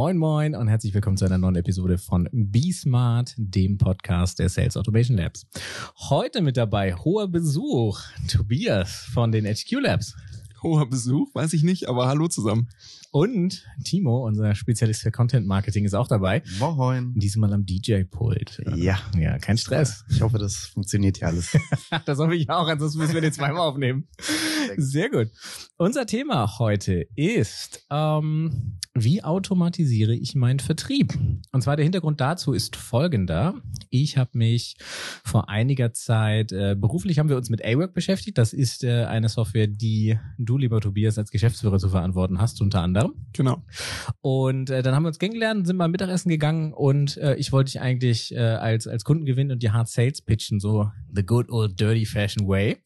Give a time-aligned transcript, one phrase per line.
[0.00, 4.48] Moin Moin und herzlich willkommen zu einer neuen Episode von Be Smart, dem Podcast der
[4.48, 5.46] Sales Automation Labs.
[6.08, 10.16] Heute mit dabei hoher Besuch, Tobias von den HQ Labs.
[10.62, 12.68] Hoher Besuch, weiß ich nicht, aber hallo zusammen.
[13.12, 16.42] Und Timo, unser Spezialist für Content Marketing, ist auch dabei.
[16.58, 17.12] Moin.
[17.16, 18.62] Diesmal am DJ-Pult.
[18.76, 18.98] Ja.
[19.18, 20.04] Ja, kein Stress.
[20.08, 21.56] Ich hoffe, das funktioniert ja alles.
[22.06, 24.06] das hoffe ich auch, ansonsten müssen wir den zweimal aufnehmen.
[24.76, 25.28] Sehr gut.
[25.76, 31.18] Unser Thema heute ist, ähm, wie automatisiere ich meinen Vertrieb?
[31.52, 33.54] Und zwar der Hintergrund dazu ist folgender.
[33.88, 34.76] Ich habe mich
[35.24, 38.36] vor einiger Zeit, äh, beruflich haben wir uns mit A-Work beschäftigt.
[38.36, 40.18] Das ist äh, eine Software, die
[40.50, 43.14] du, lieber Tobias, als Geschäftsführer zu verantworten hast, unter anderem.
[43.32, 43.62] Genau.
[44.20, 47.72] Und äh, dann haben wir uns kennengelernt, sind mal Mittagessen gegangen und äh, ich wollte
[47.72, 51.50] dich eigentlich äh, als, als Kunden gewinnen und die Hard Sales pitchen, so the good
[51.50, 52.76] old dirty fashion way.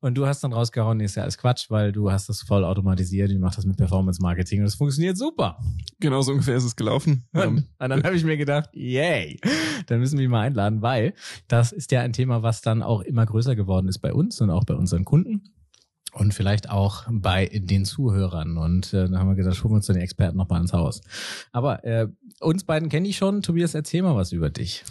[0.00, 3.30] Und du hast dann rausgehauen, ist ja alles Quatsch, weil du hast das voll automatisiert,
[3.30, 5.58] du machst das mit Performance Marketing und das funktioniert super.
[6.00, 7.24] Genau so ungefähr ist es gelaufen.
[7.32, 7.42] Und,
[7.78, 9.38] und dann habe ich mir gedacht, yay,
[9.86, 11.12] dann müssen wir ihn mal einladen, weil
[11.48, 14.50] das ist ja ein Thema, was dann auch immer größer geworden ist bei uns und
[14.50, 15.42] auch bei unseren Kunden
[16.12, 18.56] und vielleicht auch bei den Zuhörern.
[18.56, 21.00] Und äh, dann haben wir gesagt, schulen wir uns den Experten noch mal ins Haus.
[21.52, 22.08] Aber äh,
[22.40, 23.42] uns beiden kenne ich schon.
[23.42, 24.84] Tobias, erzähl mal was über dich.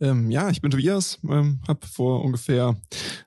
[0.00, 2.76] Ähm, ja, ich bin Tobias, ähm, habe vor ungefähr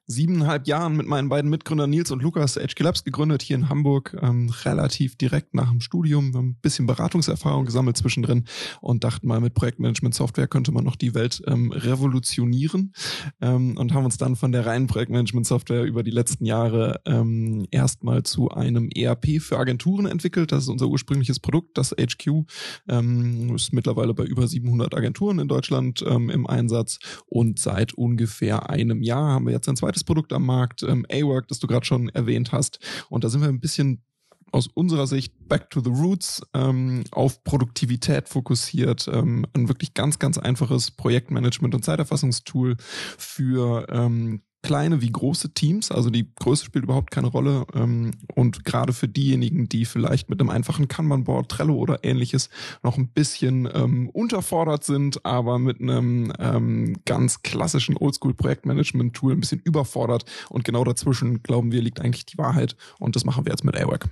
[0.06, 4.18] siebeneinhalb Jahren mit meinen beiden Mitgründern Nils und Lukas HG Labs gegründet, hier in Hamburg,
[4.22, 8.46] ähm, relativ direkt nach dem Studium, wir haben ein bisschen Beratungserfahrung gesammelt zwischendrin
[8.82, 12.94] und dachten mal, mit Projektmanagement-Software könnte man noch die Welt ähm, revolutionieren
[13.40, 17.29] ähm, und haben uns dann von der reinen Projektmanagement-Software über die letzten Jahre ähm,
[17.72, 20.52] erstmal zu einem ERP für Agenturen entwickelt.
[20.52, 22.46] Das ist unser ursprüngliches Produkt, das HQ.
[22.88, 28.70] Ähm, ist mittlerweile bei über 700 Agenturen in Deutschland ähm, im Einsatz und seit ungefähr
[28.70, 31.86] einem Jahr haben wir jetzt ein zweites Produkt am Markt, ähm, A-Work, das du gerade
[31.86, 32.80] schon erwähnt hast.
[33.10, 34.04] Und da sind wir ein bisschen
[34.52, 40.20] aus unserer Sicht back to the roots, ähm, auf Produktivität fokussiert, ähm, ein wirklich ganz,
[40.20, 42.76] ganz einfaches Projektmanagement- und Zeiterfassungstool
[43.18, 47.66] für ähm, kleine wie große Teams, also die Größe spielt überhaupt keine Rolle.
[47.74, 52.50] Ähm, und gerade für diejenigen, die vielleicht mit einem einfachen Kanban-Board, Trello oder ähnliches
[52.84, 59.62] noch ein bisschen ähm, unterfordert sind, aber mit einem ähm, ganz klassischen Oldschool-Projektmanagement-Tool ein bisschen
[59.62, 60.26] überfordert.
[60.50, 62.76] Und genau dazwischen, glauben wir, liegt eigentlich die Wahrheit.
[63.00, 64.10] Und das machen wir jetzt mit AWAC.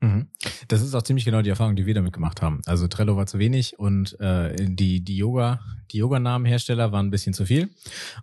[0.00, 0.28] Mhm.
[0.68, 2.62] Das ist auch ziemlich genau die Erfahrung, die wir damit gemacht haben.
[2.64, 7.34] Also Trello war zu wenig und äh, die die Yoga die Yoga-Namenhersteller waren ein bisschen
[7.34, 7.68] zu viel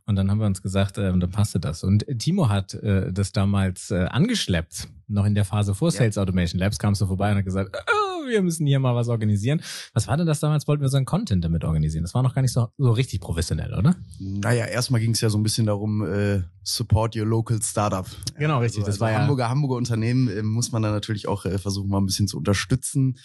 [0.05, 1.83] und dann haben wir uns gesagt, äh, dann passte das.
[1.83, 5.97] Und Timo hat äh, das damals äh, angeschleppt, noch in der Phase vor ja.
[5.97, 9.07] Sales Automation Labs kamst du vorbei und hat gesagt, oh, wir müssen hier mal was
[9.07, 9.62] organisieren.
[9.94, 10.68] Was war denn das damals?
[10.68, 12.03] Wollten wir so einen Content damit organisieren?
[12.03, 13.95] Das war noch gar nicht so, so richtig professionell, oder?
[14.19, 18.07] Naja, erstmal ging es ja so ein bisschen darum, äh, support your local startup.
[18.38, 18.81] Genau, richtig.
[18.81, 21.57] Also, das war also Hamburger, ja Hamburger Unternehmen äh, muss man dann natürlich auch äh,
[21.57, 23.18] versuchen, mal ein bisschen zu unterstützen.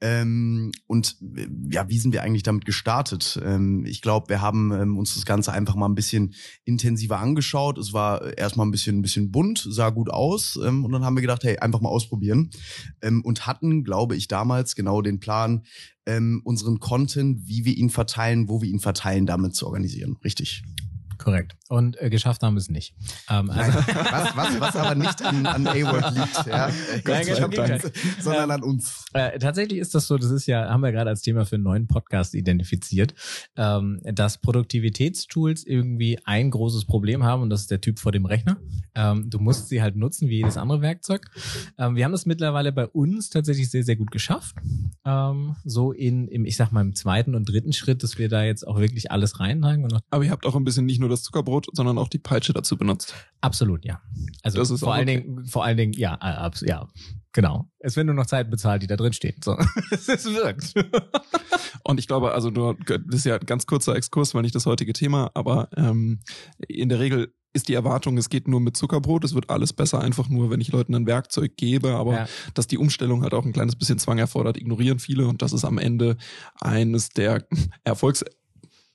[0.00, 3.40] Ähm, und äh, ja, wie sind wir eigentlich damit gestartet?
[3.44, 7.78] Ähm, ich glaube, wir haben ähm, uns das Ganze einfach mal ein bisschen intensiver angeschaut.
[7.78, 10.58] Es war erstmal ein bisschen, ein bisschen bunt, sah gut aus.
[10.64, 12.50] Ähm, und dann haben wir gedacht, hey, einfach mal ausprobieren.
[13.02, 15.64] Ähm, und hatten, glaube ich, damals genau den Plan,
[16.06, 20.16] ähm, unseren Content, wie wir ihn verteilen, wo wir ihn verteilen, damit zu organisieren.
[20.24, 20.62] Richtig.
[21.18, 21.56] Korrekt.
[21.68, 22.94] Und äh, geschafft haben wir es nicht.
[23.28, 26.70] Ähm, also was, was, was aber nicht an, an A-Word liegt, ja.
[27.04, 29.04] Nein, Gott Dank, sondern an uns.
[29.12, 31.64] Äh, tatsächlich ist das so, das ist ja, haben wir gerade als Thema für einen
[31.64, 33.14] neuen Podcast identifiziert,
[33.56, 38.24] ähm, dass Produktivitätstools irgendwie ein großes Problem haben und das ist der Typ vor dem
[38.24, 38.58] Rechner.
[38.94, 41.26] Ähm, du musst sie halt nutzen wie jedes andere Werkzeug.
[41.78, 44.56] Ähm, wir haben das mittlerweile bei uns tatsächlich sehr, sehr gut geschafft.
[45.04, 48.44] Ähm, so in, im, ich sag mal, im zweiten und dritten Schritt, dass wir da
[48.44, 49.88] jetzt auch wirklich alles reintragen.
[50.10, 52.76] Aber ihr habt auch ein bisschen nicht nur das Zuckerbrot, sondern auch die Peitsche dazu
[52.76, 53.14] benutzt.
[53.40, 54.00] Absolut, ja.
[54.42, 55.22] Also das ist vor allen okay.
[55.22, 56.88] Dingen, vor allen Dingen, ja, äh, ja,
[57.32, 57.70] genau.
[57.78, 59.44] Es wird nur noch Zeit bezahlt, die da drin steht.
[59.44, 59.56] So.
[59.90, 60.74] es wirkt.
[61.84, 64.66] Und ich glaube, also nur, das ist ja ein ganz kurzer Exkurs, weil nicht das
[64.66, 66.20] heutige Thema, aber ähm,
[66.66, 70.00] in der Regel ist die Erwartung, es geht nur mit Zuckerbrot, es wird alles besser,
[70.00, 72.28] einfach nur, wenn ich Leuten ein Werkzeug gebe, aber ja.
[72.54, 75.64] dass die Umstellung halt auch ein kleines bisschen Zwang erfordert, ignorieren viele und das ist
[75.64, 76.16] am Ende
[76.60, 77.46] eines der
[77.84, 78.24] Erfolgs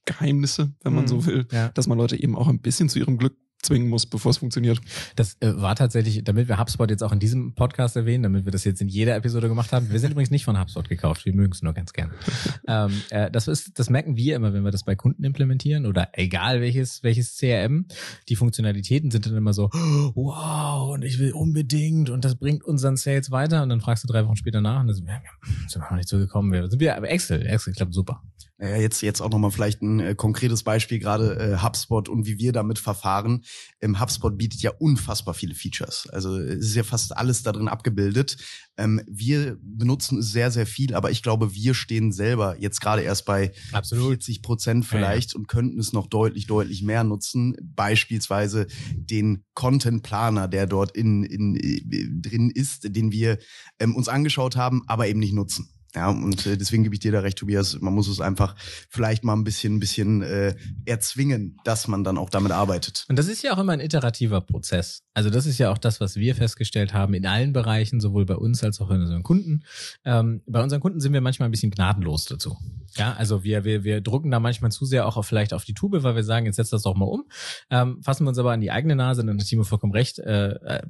[0.05, 1.69] Geheimnisse, wenn man mhm, so will, ja.
[1.69, 4.79] dass man Leute eben auch ein bisschen zu ihrem Glück zwingen muss, bevor es funktioniert.
[5.15, 8.51] Das äh, war tatsächlich, damit wir HubSpot jetzt auch in diesem Podcast erwähnen, damit wir
[8.51, 9.89] das jetzt in jeder Episode gemacht haben.
[9.89, 12.11] Wir sind übrigens nicht von HubSpot gekauft, wir mögen es nur ganz gern.
[12.67, 16.09] ähm, äh, das ist, das merken wir immer, wenn wir das bei Kunden implementieren oder
[16.13, 17.87] egal welches welches CRM.
[18.29, 19.69] Die Funktionalitäten sind dann immer so,
[20.15, 24.07] wow, und ich will unbedingt und das bringt unseren Sales weiter und dann fragst du
[24.07, 25.21] drei Wochen später nach und dann sind wir,
[25.67, 26.51] sind wir noch nicht so gekommen.
[26.51, 28.21] Wir sind wir Excel, Excel klappt super.
[28.59, 32.37] Naja, jetzt, jetzt auch nochmal vielleicht ein äh, konkretes Beispiel, gerade äh, HubSpot und wie
[32.37, 33.43] wir damit verfahren.
[33.81, 36.07] Ähm, HubSpot bietet ja unfassbar viele Features.
[36.11, 38.37] Also es ist ja fast alles da drin abgebildet.
[38.77, 43.01] Ähm, wir benutzen es sehr, sehr viel, aber ich glaube, wir stehen selber jetzt gerade
[43.01, 44.23] erst bei Absolut.
[44.23, 45.39] 40 Prozent vielleicht ja, ja.
[45.39, 47.55] und könnten es noch deutlich, deutlich mehr nutzen.
[47.61, 53.39] Beispielsweise den Content Planer, der dort in, in, in äh, drin ist, den wir
[53.79, 55.72] ähm, uns angeschaut haben, aber eben nicht nutzen.
[55.95, 57.79] Ja, und äh, deswegen gebe ich dir da recht, Tobias.
[57.79, 58.55] Man muss es einfach
[58.89, 60.55] vielleicht mal ein bisschen, ein bisschen äh,
[60.85, 63.05] erzwingen, dass man dann auch damit arbeitet.
[63.09, 65.03] Und das ist ja auch immer ein iterativer Prozess.
[65.13, 68.35] Also das ist ja auch das, was wir festgestellt haben in allen Bereichen, sowohl bei
[68.35, 69.63] uns als auch bei unseren Kunden.
[70.03, 72.57] Ähm, bei unseren Kunden sind wir manchmal ein bisschen gnadenlos dazu.
[72.95, 75.73] Ja, also wir, wir, wir drucken da manchmal zu sehr auch auf, vielleicht auf die
[75.73, 77.25] Tube, weil wir sagen, jetzt setzt das doch mal um.
[77.69, 80.19] Ähm, fassen wir uns aber an die eigene Nase, dann hat Timo vollkommen recht.
[80.19, 80.81] Äh, äh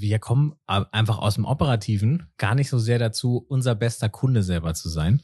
[0.00, 4.74] wir kommen einfach aus dem Operativen gar nicht so sehr dazu, unser bester Kunde selber
[4.74, 5.22] zu sein.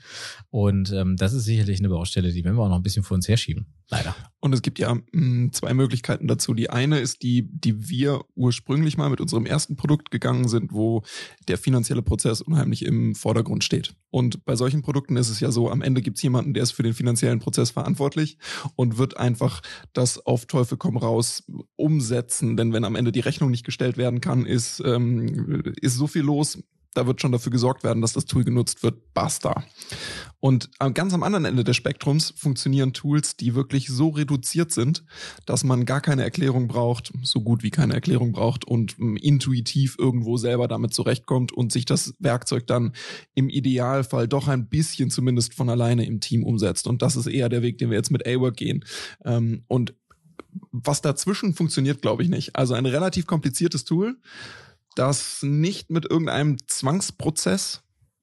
[0.51, 3.15] Und ähm, das ist sicherlich eine Baustelle, die werden wir auch noch ein bisschen vor
[3.17, 3.67] uns herschieben.
[3.93, 4.17] Leider.
[4.41, 6.55] Und es gibt ja mh, hm, zwei Möglichkeiten dazu.
[6.55, 11.03] Die eine ist die, die wir ursprünglich mal mit unserem ersten Produkt gegangen sind, wo
[11.47, 13.95] der finanzielle Prozess unheimlich im Vordergrund steht.
[14.11, 16.73] Und bei solchen Produkten ist es ja so, am Ende gibt es jemanden, der ist
[16.73, 18.39] für den finanziellen Prozess verantwortlich
[18.77, 19.61] und wird einfach
[19.93, 21.45] das auf Teufel komm raus
[21.77, 22.57] umsetzen.
[22.57, 26.23] Denn wenn am Ende die Rechnung nicht gestellt werden kann, ist, ähm, ist so viel
[26.23, 26.59] los,
[26.95, 29.15] da wird schon dafür gesorgt werden, dass das Tool genutzt wird.
[29.15, 29.65] Basta.
[30.41, 35.05] Und ganz am anderen Ende des Spektrums funktionieren Tools, die wirklich so reduziert sind,
[35.47, 39.97] dass man gar keine Erklärung braucht, so gut wie keine Erklärung braucht und ähm, intuitiv
[39.99, 42.93] irgendwo selber damit zurechtkommt und sich das Werkzeug dann
[43.35, 46.87] im Idealfall doch ein bisschen zumindest von alleine im Team umsetzt.
[46.87, 48.85] Und das ist eher der Weg, den wir jetzt mit A-Work gehen.
[49.25, 49.95] Ähm, und
[50.71, 52.57] was dazwischen funktioniert, glaube ich nicht.
[52.57, 54.17] Also ein relativ kompliziertes Tool,
[54.95, 57.82] das nicht mit irgendeinem Zwangsprozess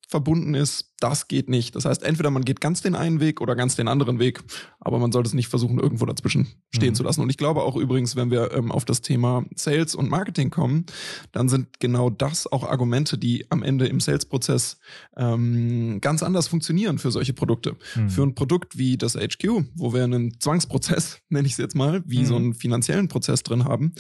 [0.10, 1.76] verbunden ist, das geht nicht.
[1.76, 4.42] Das heißt, entweder man geht ganz den einen Weg oder ganz den anderen Weg,
[4.80, 6.96] aber man sollte es nicht versuchen, irgendwo dazwischen stehen mhm.
[6.96, 7.22] zu lassen.
[7.22, 10.88] Und ich glaube auch übrigens, wenn wir ähm, auf das Thema Sales und Marketing kommen,
[11.32, 14.80] dann sind genau das auch Argumente, die am Ende im Sales-Prozess
[15.16, 17.76] ähm, ganz anders funktionieren für solche Produkte.
[17.96, 18.10] Mhm.
[18.10, 22.02] Für ein Produkt wie das HQ, wo wir einen Zwangsprozess, nenne ich es jetzt mal,
[22.08, 22.26] wie mhm.
[22.26, 23.94] so einen finanziellen Prozess drin haben,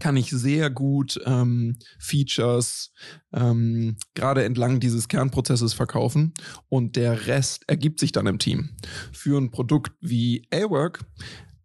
[0.00, 2.92] kann ich sehr gut ähm, Features
[3.32, 6.34] ähm, gerade entlang dieses Kernprozesses verkaufen
[6.68, 8.70] und der Rest ergibt sich dann im Team.
[9.12, 11.00] Für ein Produkt wie A-Work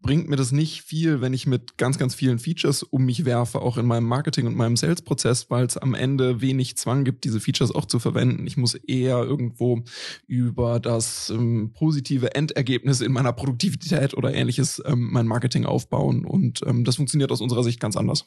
[0.02, 3.62] bringt mir das nicht viel, wenn ich mit ganz, ganz vielen Features um mich werfe,
[3.62, 7.40] auch in meinem Marketing und meinem Sales-Prozess, weil es am Ende wenig Zwang gibt, diese
[7.40, 8.48] Features auch zu verwenden.
[8.48, 9.84] Ich muss eher irgendwo
[10.28, 16.26] über das ähm, positive Endergebnis in meiner Produktivität oder ähnliches ähm, mein Marketing aufbauen.
[16.26, 18.26] Und ähm, das funktioniert aus unserer Sicht ganz anders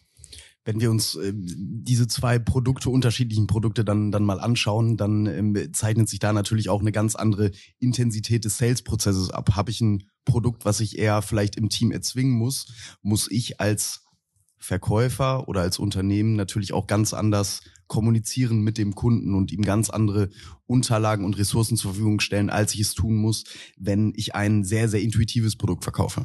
[0.65, 5.73] wenn wir uns äh, diese zwei Produkte, unterschiedlichen Produkte dann, dann mal anschauen, dann ähm,
[5.73, 9.57] zeichnet sich da natürlich auch eine ganz andere Intensität des Sales-Prozesses ab.
[9.57, 12.67] Habe ich ein Produkt, was ich eher vielleicht im Team erzwingen muss,
[13.03, 14.05] muss ich als
[14.59, 17.63] Verkäufer oder als Unternehmen natürlich auch ganz anders
[17.93, 20.31] kommunizieren mit dem Kunden und ihm ganz andere
[20.65, 23.45] Unterlagen und Ressourcen zur Verfügung stellen, als ich es tun muss,
[23.77, 26.25] wenn ich ein sehr, sehr intuitives Produkt verkaufe.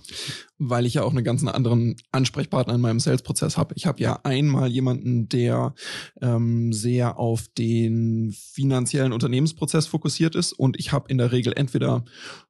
[0.57, 3.73] Weil ich ja auch einen ganz anderen Ansprechpartner in meinem Sales-Prozess habe.
[3.75, 5.75] Ich habe ja einmal jemanden, der
[6.21, 12.05] ähm, sehr auf den finanziellen Unternehmensprozess fokussiert ist und ich habe in der Regel entweder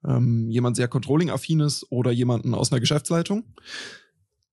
[0.06, 3.46] ähm, jemand sehr controlling-affines oder jemanden aus einer Geschäftsleitung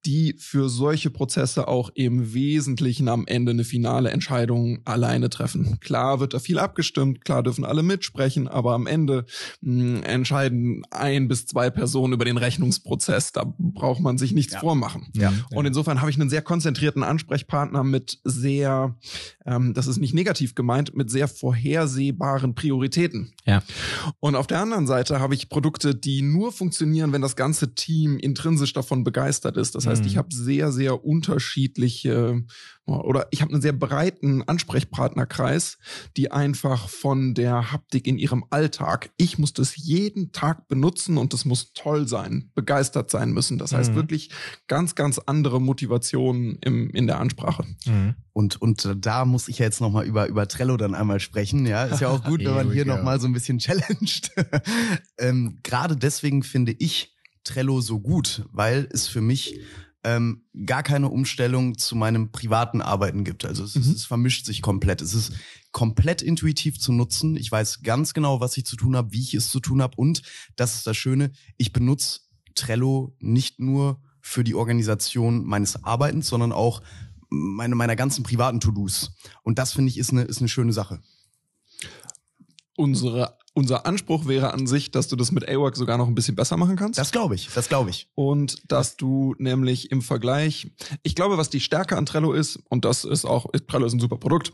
[0.07, 5.79] die für solche Prozesse auch im Wesentlichen am Ende eine finale Entscheidung alleine treffen.
[5.81, 9.25] Klar wird da viel abgestimmt, klar dürfen alle mitsprechen, aber am Ende
[9.61, 13.33] mh, hm, entscheiden ein bis zwei Personen über den Rechnungsprozess.
[13.33, 14.61] Da braucht man sich nichts ja.
[14.61, 15.07] vormachen.
[15.15, 15.33] Ja.
[15.55, 18.97] Und insofern habe ich einen sehr konzentrierten Ansprechpartner mit sehr,
[19.47, 23.33] ähm, das ist nicht negativ gemeint, mit sehr vorhersehbaren Prioritäten.
[23.47, 23.63] Ja.
[24.21, 28.19] Und auf der anderen Seite habe ich Produkte, die nur funktionieren, wenn das ganze Team
[28.19, 29.75] intrinsisch davon begeistert ist.
[29.75, 30.19] Das heißt, heißt, ich mhm.
[30.19, 32.45] habe sehr, sehr unterschiedliche
[32.87, 35.79] oder ich habe einen sehr breiten Ansprechpartnerkreis,
[36.17, 41.33] die einfach von der Haptik in ihrem Alltag, ich muss das jeden Tag benutzen und
[41.33, 43.57] das muss toll sein, begeistert sein müssen.
[43.57, 43.97] Das heißt mhm.
[43.97, 44.31] wirklich
[44.67, 47.65] ganz, ganz andere Motivationen im, in der Ansprache.
[47.87, 48.17] Mhm.
[48.35, 51.65] Und, und da muss ich ja jetzt nochmal über, über Trello dann einmal sprechen.
[51.65, 54.31] Ja, ist ja auch gut, wenn man hier nochmal so ein bisschen challenged.
[55.19, 57.14] ähm, Gerade deswegen finde ich
[57.45, 59.61] Trello so gut, weil es für mich
[60.03, 63.45] ähm, gar keine Umstellung zu meinem privaten Arbeiten gibt.
[63.45, 63.93] Also es, mhm.
[63.93, 65.01] es, vermischt sich komplett.
[65.01, 65.33] Es ist
[65.73, 67.37] komplett intuitiv zu nutzen.
[67.37, 69.97] Ich weiß ganz genau, was ich zu tun habe, wie ich es zu tun habe
[69.97, 70.23] und
[70.57, 72.21] das ist das Schöne, ich benutze
[72.55, 76.83] Trello nicht nur für die Organisation meines Arbeitens, sondern auch
[77.29, 79.17] meine, meiner ganzen privaten To-Dos.
[79.43, 81.01] Und das finde ich ist eine, ist eine schöne Sache.
[82.77, 86.35] Unsere unser Anspruch wäre an sich, dass du das mit AWORK sogar noch ein bisschen
[86.35, 86.99] besser machen kannst.
[86.99, 88.09] Das glaube ich, das glaube ich.
[88.17, 90.73] Und dass du nämlich im Vergleich,
[91.05, 94.01] ich glaube, was die Stärke an Trello ist, und das ist auch, Trello ist ein
[94.01, 94.53] super Produkt,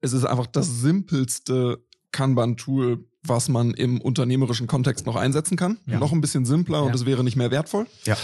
[0.00, 5.78] es ist einfach das simpelste Kanban-Tool, was man im unternehmerischen Kontext noch einsetzen kann.
[5.86, 5.98] Ja.
[5.98, 6.84] Noch ein bisschen simpler Ja.
[6.84, 7.86] und es wäre nicht mehr wertvoll.
[8.04, 8.16] Ja.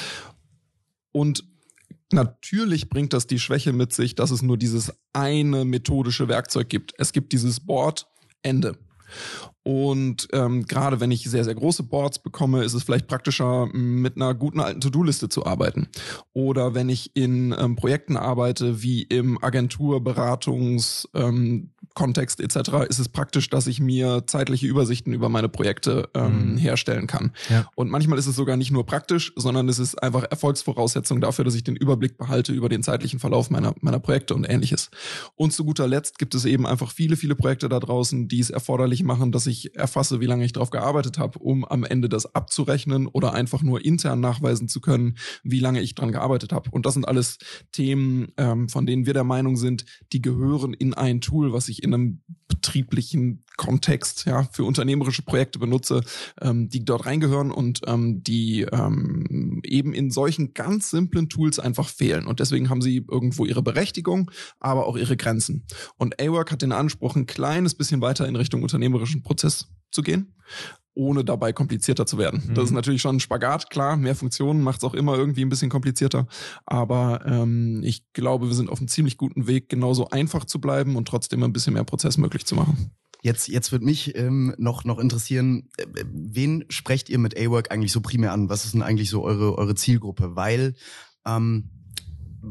[1.10, 1.42] Und
[2.12, 6.94] natürlich bringt das die Schwäche mit sich, dass es nur dieses eine methodische Werkzeug gibt.
[6.98, 8.06] Es gibt dieses Board,
[8.42, 8.78] Ende.
[9.62, 14.16] Und ähm, gerade wenn ich sehr, sehr große Boards bekomme, ist es vielleicht praktischer, mit
[14.16, 15.88] einer guten alten To-Do-Liste zu arbeiten.
[16.32, 22.98] Oder wenn ich in ähm, Projekten arbeite, wie im Agentur-, Beratungs-, ähm, Kontext etc., ist
[22.98, 26.56] es praktisch, dass ich mir zeitliche Übersichten über meine Projekte ähm, Mhm.
[26.56, 27.32] herstellen kann.
[27.48, 27.68] Ja.
[27.74, 31.54] Und manchmal ist es sogar nicht nur praktisch, sondern es ist einfach Erfolgsvoraussetzung dafür, dass
[31.54, 34.90] ich den Überblick behalte über den zeitlichen Verlauf meiner, meiner Projekte und ähnliches.
[35.34, 38.50] Und zu guter Letzt gibt es eben einfach viele, viele Projekte da draußen, die es
[38.50, 42.34] erforderlich machen, dass ich erfasse, wie lange ich drauf gearbeitet habe, um am Ende das
[42.34, 46.70] abzurechnen oder einfach nur intern nachweisen zu können, wie lange ich dran gearbeitet habe.
[46.70, 47.38] Und das sind alles
[47.72, 51.82] Themen, ähm, von denen wir der Meinung sind, die gehören in ein Tool, was ich
[51.82, 56.02] in einem betrieblichen Kontext ja für unternehmerische Projekte benutze,
[56.40, 61.88] ähm, die dort reingehören und ähm, die ähm, eben in solchen ganz simplen Tools einfach
[61.88, 62.26] fehlen.
[62.26, 65.64] Und deswegen haben sie irgendwo ihre Berechtigung, aber auch ihre Grenzen.
[65.96, 70.34] Und A-Work hat den Anspruch, ein kleines bisschen weiter in Richtung unternehmerischen Prozess zu gehen
[70.94, 72.42] ohne dabei komplizierter zu werden.
[72.48, 72.54] Mhm.
[72.54, 75.48] Das ist natürlich schon ein Spagat, klar, mehr Funktionen macht es auch immer irgendwie ein
[75.48, 76.26] bisschen komplizierter,
[76.66, 80.96] aber ähm, ich glaube, wir sind auf einem ziemlich guten Weg, genauso einfach zu bleiben
[80.96, 82.90] und trotzdem ein bisschen mehr Prozess möglich zu machen.
[83.22, 87.92] Jetzt, jetzt wird mich ähm, noch, noch interessieren, äh, wen sprecht ihr mit A-Work eigentlich
[87.92, 88.48] so primär an?
[88.48, 90.36] Was ist denn eigentlich so eure, eure Zielgruppe?
[90.36, 90.74] Weil
[91.26, 91.68] ähm,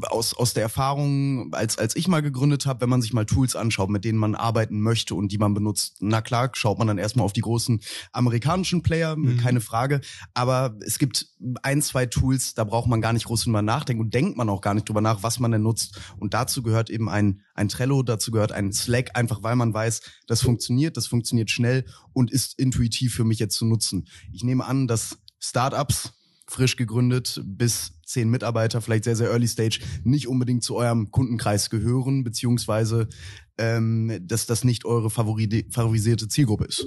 [0.08, 3.56] aus, aus der Erfahrung, als, als ich mal gegründet habe, wenn man sich mal Tools
[3.56, 6.98] anschaut, mit denen man arbeiten möchte und die man benutzt, na klar, schaut man dann
[6.98, 7.80] erstmal auf die großen
[8.12, 9.38] amerikanischen Player, Mhm.
[9.38, 10.00] keine Frage.
[10.34, 11.26] Aber es gibt
[11.62, 14.60] ein, zwei Tools, da braucht man gar nicht groß drüber nachdenken und denkt man auch
[14.60, 15.98] gar nicht drüber nach, was man denn nutzt.
[16.18, 20.02] Und dazu gehört eben ein, ein Trello, dazu gehört ein Slack, einfach weil man weiß,
[20.26, 24.06] das funktioniert, das funktioniert schnell und ist intuitiv für mich jetzt zu nutzen.
[24.32, 26.12] Ich nehme an, dass Startups
[26.50, 31.70] frisch gegründet bis zehn Mitarbeiter, vielleicht sehr, sehr early stage, nicht unbedingt zu eurem Kundenkreis
[31.70, 33.08] gehören, beziehungsweise
[33.56, 36.86] ähm, dass das nicht eure favori favorisierte Zielgruppe ist.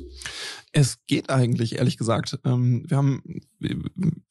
[0.72, 2.40] Es geht eigentlich, ehrlich gesagt.
[2.44, 3.22] Ähm, wir haben,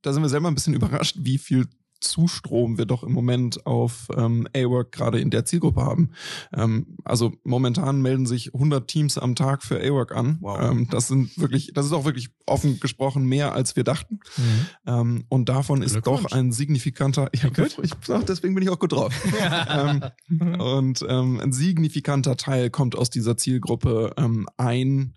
[0.02, 1.66] da sind wir selber ein bisschen überrascht, wie viel
[2.02, 6.10] Zustrom wir doch im Moment auf ähm, A-Work gerade in der Zielgruppe haben.
[6.54, 10.38] Ähm, also momentan melden sich 100 Teams am Tag für A-Work an.
[10.40, 10.58] Wow.
[10.60, 14.20] Ähm, das sind wirklich, das ist auch wirklich offen gesprochen mehr als wir dachten.
[14.36, 14.66] Mhm.
[14.86, 17.78] Ähm, und davon ist doch ein signifikanter, ja, Gut.
[17.82, 19.14] ich, ach, deswegen bin ich auch gut drauf.
[19.68, 20.02] ähm,
[20.58, 25.14] und ähm, ein signifikanter Teil kommt aus dieser Zielgruppe ähm, ein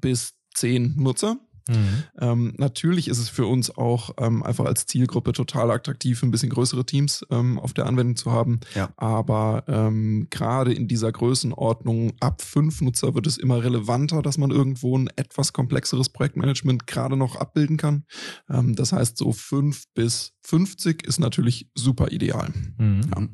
[0.00, 1.38] bis zehn Nutzer.
[1.68, 2.02] Mhm.
[2.20, 6.50] Ähm, natürlich ist es für uns auch ähm, einfach als Zielgruppe total attraktiv, ein bisschen
[6.50, 8.60] größere Teams ähm, auf der Anwendung zu haben.
[8.74, 8.90] Ja.
[8.96, 14.50] Aber ähm, gerade in dieser Größenordnung ab fünf Nutzer wird es immer relevanter, dass man
[14.50, 18.04] irgendwo ein etwas komplexeres Projektmanagement gerade noch abbilden kann.
[18.50, 22.52] Ähm, das heißt, so fünf bis 50 ist natürlich super ideal.
[22.76, 23.00] Mhm.
[23.14, 23.28] Ja.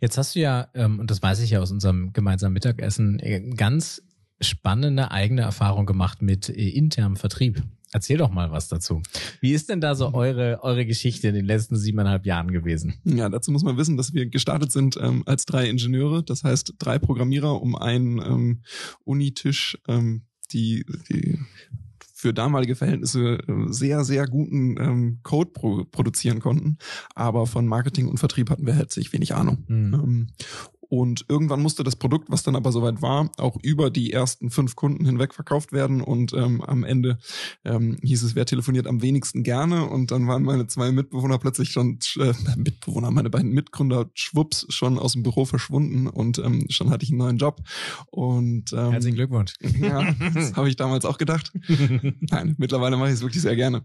[0.00, 3.40] Jetzt hast du ja, ähm, und das weiß ich ja aus unserem gemeinsamen Mittagessen, äh,
[3.54, 4.02] ganz
[4.40, 7.62] spannende eigene Erfahrung gemacht mit äh, internem Vertrieb.
[7.90, 9.02] Erzähl doch mal was dazu.
[9.40, 12.94] Wie ist denn da so eure, eure Geschichte in den letzten siebeneinhalb Jahren gewesen?
[13.04, 16.74] Ja, dazu muss man wissen, dass wir gestartet sind ähm, als drei Ingenieure, das heißt
[16.78, 18.62] drei Programmierer um einen ähm,
[19.04, 21.38] Unitisch, ähm, die, die
[22.18, 26.78] für damalige Verhältnisse äh, sehr, sehr guten ähm, Code pro produzieren konnten.
[27.14, 29.64] Aber von Marketing und Vertrieb hatten wir herzlich wenig Ahnung.
[29.68, 29.94] Mhm.
[29.94, 30.26] Ähm,
[30.88, 34.74] und irgendwann musste das Produkt, was dann aber soweit war, auch über die ersten fünf
[34.74, 36.00] Kunden hinweg verkauft werden.
[36.00, 37.18] Und ähm, am Ende
[37.64, 39.84] ähm, hieß es, wer telefoniert am wenigsten gerne.
[39.84, 44.98] Und dann waren meine zwei Mitbewohner plötzlich schon, äh, Mitbewohner, meine beiden Mitgründer, schwupps, schon
[44.98, 46.06] aus dem Büro verschwunden.
[46.06, 47.60] Und ähm, schon hatte ich einen neuen Job.
[48.06, 49.54] Und ähm, Herzlichen Glückwunsch.
[49.80, 51.52] ja, das habe ich damals auch gedacht.
[52.20, 53.84] Nein, mittlerweile mache ich es wirklich sehr gerne.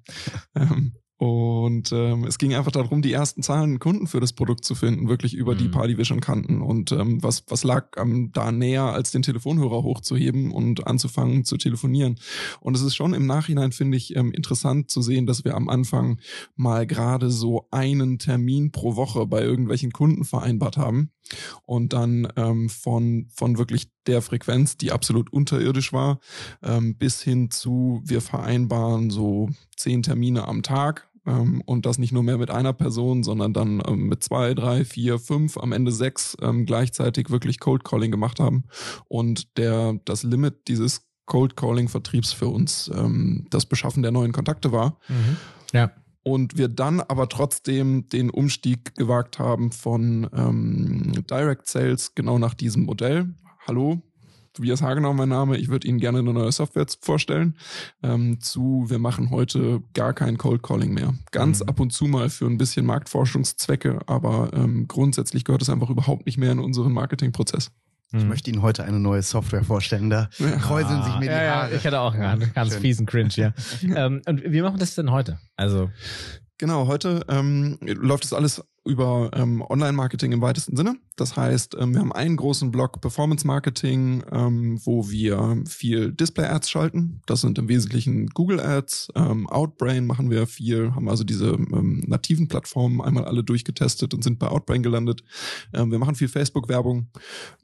[0.56, 4.75] Ähm, und ähm, es ging einfach darum, die ersten zahlenden Kunden für das Produkt zu
[4.75, 5.72] finden, wirklich über die Mhm.
[5.72, 6.62] paar, die wir schon kannten.
[6.62, 11.56] Und ähm, was, was lag ähm, da näher, als den Telefonhörer hochzuheben und anzufangen zu
[11.56, 12.18] telefonieren.
[12.60, 15.70] Und es ist schon im Nachhinein, finde ich, ähm, interessant zu sehen, dass wir am
[15.70, 16.20] Anfang
[16.58, 21.12] mal gerade so einen Termin pro Woche bei irgendwelchen Kunden vereinbart haben
[21.65, 26.20] und dann ähm, von, von wirklich der Frequenz, die absolut unterirdisch war,
[26.62, 31.10] ähm, bis hin zu, wir vereinbaren so zehn Termine am Tag.
[31.25, 34.86] Ähm, und das nicht nur mehr mit einer Person, sondern dann ähm, mit zwei, drei,
[34.86, 38.65] vier, fünf, am Ende sechs ähm, gleichzeitig wirklich Cold Calling gemacht haben.
[39.08, 44.34] Und der, das Limit dieses Cold Calling Vertriebs für uns ähm, das Beschaffen der neuen
[44.34, 45.00] Kontakte war.
[45.08, 45.38] Mhm.
[45.72, 45.92] Ja.
[46.24, 52.53] Und wir dann aber trotzdem den Umstieg gewagt haben von ähm, Direct Sales genau nach
[52.53, 53.34] diesem Modell.
[53.68, 54.01] Hallo,
[54.54, 57.58] Tobias Hagenau mein Name, ich würde Ihnen gerne eine neue Software vorstellen,
[58.04, 61.16] ähm, zu wir machen heute gar kein Cold Calling mehr.
[61.32, 61.70] Ganz mhm.
[61.70, 66.28] ab und zu mal für ein bisschen Marktforschungszwecke, aber ähm, grundsätzlich gehört es einfach überhaupt
[66.28, 67.72] nicht mehr in unseren Marketingprozess.
[68.12, 68.30] Ich mhm.
[68.30, 70.12] möchte Ihnen heute eine neue Software vorstellen.
[70.12, 70.52] Da ja.
[70.58, 71.72] kräuseln sich mir die Haare.
[71.72, 72.82] Ja, ich hatte auch einen ganz Schön.
[72.82, 73.54] fiesen Cringe, ja.
[73.96, 75.40] ähm, und wie machen wir das denn heute?
[75.56, 75.90] Also
[76.60, 80.98] Genau, heute ähm, läuft das alles über ähm, Online-Marketing im weitesten Sinne.
[81.16, 86.70] Das heißt, ähm, wir haben einen großen Block Performance Marketing, ähm, wo wir viel Display-Ads
[86.70, 87.22] schalten.
[87.25, 89.10] Das sind im Wesentlichen Google Ads.
[89.16, 94.24] Ähm, Outbrain machen wir viel, haben also diese ähm, nativen Plattformen einmal alle durchgetestet und
[94.24, 95.24] sind bei Outbrain gelandet.
[95.74, 97.08] Ähm, wir machen viel Facebook-Werbung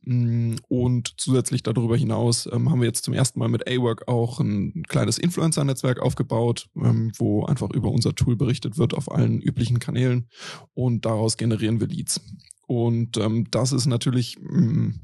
[0.03, 4.39] mm, und zusätzlich darüber hinaus ähm, haben wir jetzt zum ersten Mal mit A-Work auch
[4.39, 9.79] ein kleines Influencer-Netzwerk aufgebaut, ähm, wo einfach über unser Tool berichtet wird auf allen üblichen
[9.79, 10.29] Kanälen
[10.75, 12.21] und daraus generieren wir Leads.
[12.67, 14.99] Und ähm, das ist natürlich mh, mm,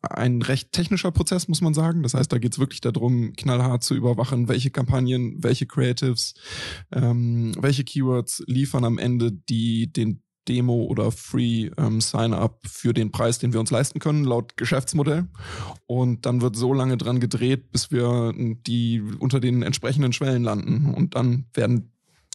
[0.00, 2.02] ein recht technischer Prozess, muss man sagen.
[2.02, 6.34] Das heißt, da geht es wirklich darum, knallhart zu überwachen, welche Kampagnen, welche Creatives,
[6.90, 13.12] ähm, welche Keywords liefern am Ende die den Demo oder Free ähm, Sign-up für den
[13.12, 15.28] Preis, den wir uns leisten können, laut Geschäftsmodell.
[15.86, 20.94] Und dann wird so lange dran gedreht, bis wir die unter den entsprechenden Schwellen landen.
[20.94, 21.91] Und dann werden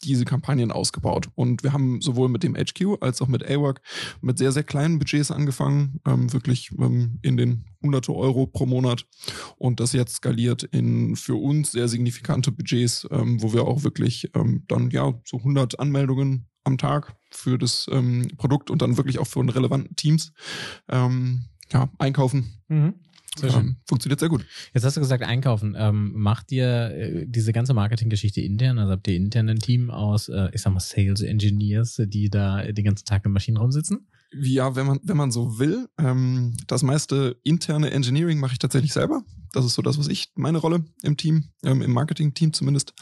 [0.08, 1.30] diese Kampagnen ausgebaut.
[1.36, 3.82] Und wir haben sowohl mit dem HQ als auch mit AWORK
[4.22, 9.06] mit sehr, sehr kleinen Budgets angefangen, ähm, wirklich ähm, in den hunderte Euro pro Monat
[9.58, 14.32] und das jetzt skaliert in für uns sehr signifikante Budgets, ähm, wo wir auch wirklich
[14.36, 19.20] ähm, dann ja so 100 Anmeldungen am Tag für das ähm, Produkt und dann wirklich
[19.20, 20.34] auch für relevanten Teams
[20.90, 22.62] ähm, ja, einkaufen.
[22.68, 22.96] Mhm.
[23.36, 23.60] Sehr schön.
[23.62, 24.46] Ähm, funktioniert sehr gut.
[24.74, 25.76] Jetzt hast du gesagt, einkaufen.
[25.78, 28.80] Ähm, macht ihr äh, diese ganze Marketinggeschichte intern?
[28.80, 32.64] Also habt ihr intern ein Team aus, äh, ich sag mal, Sales Engineers, die da
[32.64, 34.08] den ganzen Tag im Maschinenraum sitzen?
[34.34, 35.88] Ja, wenn man, wenn man so will.
[35.98, 39.24] Ähm, das meiste interne Engineering mache ich tatsächlich selber.
[39.54, 42.94] Das ist so das, was ich, meine Rolle im Team, ähm, im Marketing-Team zumindest.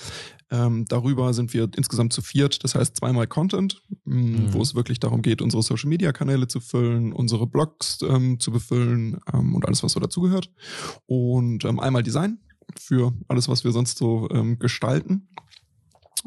[0.51, 2.63] Ähm, darüber sind wir insgesamt zu viert.
[2.63, 4.53] Das heißt zweimal Content, ähm, mhm.
[4.53, 9.55] wo es wirklich darum geht, unsere Social-Media-Kanäle zu füllen, unsere Blogs ähm, zu befüllen ähm,
[9.55, 10.51] und alles, was so dazugehört.
[11.05, 12.39] Und ähm, einmal Design
[12.77, 15.29] für alles, was wir sonst so ähm, gestalten.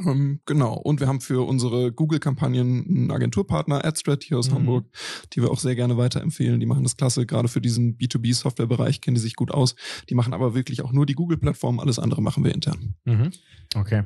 [0.04, 0.74] Ähm, genau.
[0.74, 4.54] Und wir haben für unsere Google-Kampagnen einen Agenturpartner, AdStrat hier aus mhm.
[4.54, 4.86] Hamburg,
[5.32, 6.60] die wir auch sehr gerne weiterempfehlen.
[6.60, 7.26] Die machen das klasse.
[7.26, 9.74] Gerade für diesen B2B-Software-Bereich kennen die sich gut aus.
[10.08, 11.80] Die machen aber wirklich auch nur die Google-Plattform.
[11.80, 12.94] Alles andere machen wir intern.
[13.04, 13.30] Mhm.
[13.74, 14.04] Okay.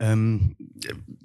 [0.00, 0.56] Ähm,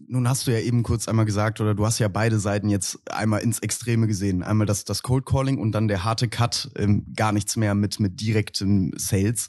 [0.08, 3.00] nun hast du ja eben kurz einmal gesagt, oder du hast ja beide Seiten jetzt
[3.10, 4.44] einmal ins Extreme gesehen.
[4.44, 8.00] Einmal das, das Cold Calling und dann der harte Cut, ähm, gar nichts mehr mit,
[8.02, 9.48] mit direktem Sales.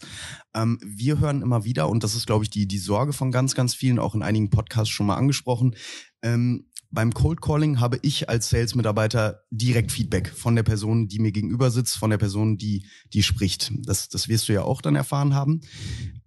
[0.54, 3.54] Ähm, wir hören immer wieder, und das ist, glaube ich, die, die Sorge von ganz,
[3.54, 5.74] ganz vielen, auch in einigen Podcasts schon mal angesprochen.
[6.22, 11.32] Ähm, beim Cold Calling habe ich als Sales-Mitarbeiter direkt Feedback von der Person, die mir
[11.32, 13.72] gegenüber sitzt, von der Person, die, die spricht.
[13.84, 15.62] Das, das wirst du ja auch dann erfahren haben.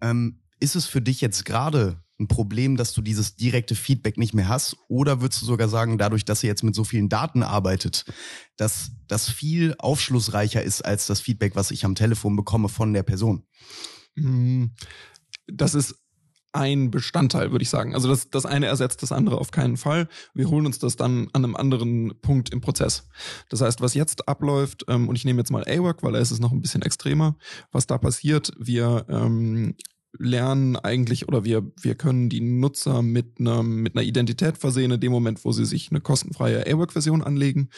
[0.02, 4.34] Ähm, ist es für dich jetzt gerade ein Problem, dass du dieses direkte Feedback nicht
[4.34, 4.78] mehr hast?
[4.88, 8.06] Oder würdest du sogar sagen, dadurch, dass ihr jetzt mit so vielen Daten arbeitet,
[8.58, 13.04] dass das viel aufschlussreicher ist als das Feedback, was ich am Telefon bekomme von der
[13.04, 13.44] Person?
[14.16, 14.72] Hm,
[15.48, 15.96] das ist
[16.52, 17.94] ein Bestandteil, würde ich sagen.
[17.94, 20.08] Also das, das eine ersetzt das andere auf keinen Fall.
[20.34, 23.08] Wir holen uns das dann an einem anderen Punkt im Prozess.
[23.50, 26.32] Das heißt, was jetzt abläuft, ähm, und ich nehme jetzt mal A-Work, weil da ist
[26.32, 27.38] es noch ein bisschen extremer,
[27.72, 29.76] was da passiert, wir ähm,
[30.18, 35.00] lernen eigentlich oder wir, wir können die Nutzer mit einer, mit einer Identität versehen in
[35.00, 37.70] dem Moment, wo sie sich eine kostenfreie Airwork-Version anlegen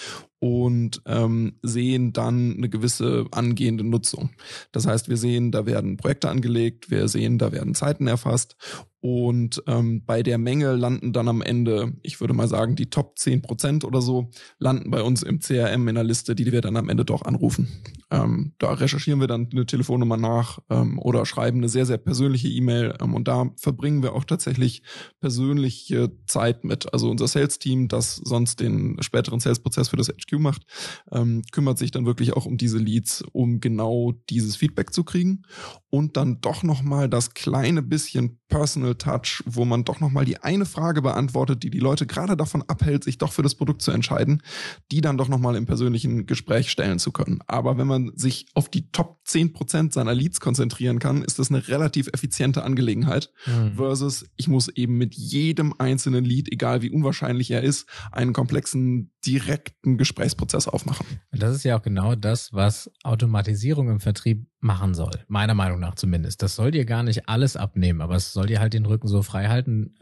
[0.41, 4.31] und ähm, sehen dann eine gewisse angehende Nutzung.
[4.71, 8.57] Das heißt, wir sehen, da werden Projekte angelegt, wir sehen, da werden Zeiten erfasst
[9.01, 13.17] und ähm, bei der Menge landen dann am Ende, ich würde mal sagen, die Top
[13.17, 16.77] 10 Prozent oder so, landen bei uns im CRM in der Liste, die wir dann
[16.77, 17.67] am Ende doch anrufen.
[18.11, 22.47] Ähm, da recherchieren wir dann eine Telefonnummer nach ähm, oder schreiben eine sehr, sehr persönliche
[22.47, 22.95] E-Mail.
[23.01, 24.83] Ähm, und da verbringen wir auch tatsächlich
[25.19, 26.93] persönliche Zeit mit.
[26.93, 30.63] Also unser Sales-Team, das sonst den späteren Sales-Prozess für das HQ macht,
[31.11, 35.43] ähm, kümmert sich dann wirklich auch um diese Leads, um genau dieses Feedback zu kriegen
[35.89, 40.65] und dann doch nochmal das kleine bisschen Personal Touch, wo man doch nochmal die eine
[40.65, 44.43] Frage beantwortet, die die Leute gerade davon abhält, sich doch für das Produkt zu entscheiden,
[44.91, 47.39] die dann doch nochmal im persönlichen Gespräch stellen zu können.
[47.47, 51.49] Aber wenn man sich auf die Top zehn Prozent seiner Leads konzentrieren kann, ist das
[51.49, 53.31] eine relativ effiziente Angelegenheit.
[53.45, 53.75] Mhm.
[53.75, 59.11] Versus ich muss eben mit jedem einzelnen Lead, egal wie unwahrscheinlich er ist, einen komplexen,
[59.25, 61.05] direkten Gesprächsprozess aufmachen.
[61.31, 65.11] Das ist ja auch genau das, was Automatisierung im Vertrieb machen soll.
[65.27, 66.43] Meiner Meinung nach zumindest.
[66.43, 69.23] Das soll dir gar nicht alles abnehmen, aber es soll dir halt den Rücken so
[69.23, 69.95] frei halten,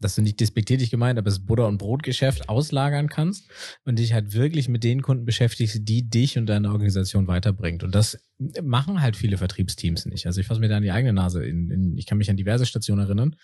[0.00, 3.48] dass du nicht despektierlich gemeint, aber das Butter- und Brotgeschäft auslagern kannst
[3.84, 7.84] und dich halt wirklich mit den Kunden beschäftigst, die dich und deine Organisation weiterbringt.
[7.84, 8.18] Und das
[8.62, 10.26] machen halt viele Vertriebsteams nicht.
[10.26, 11.44] Also ich fasse mir da an die eigene Nase.
[11.44, 13.36] In, in, ich kann mich an diverse Stationen erinnern,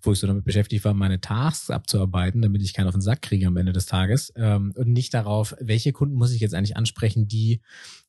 [0.00, 3.20] wo ich so damit beschäftigt war, meine Tasks abzuarbeiten, damit ich keinen auf den Sack
[3.20, 6.76] kriege am Ende des Tages ähm, und nicht darauf, welche Kunden muss ich jetzt eigentlich
[6.76, 7.60] ansprechen, die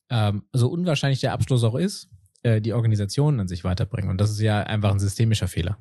[0.09, 2.09] ähm, so unwahrscheinlich der Abschluss auch ist,
[2.43, 4.09] äh, die Organisation an sich weiterbringen.
[4.09, 5.77] Und das ist ja einfach ein systemischer Fehler.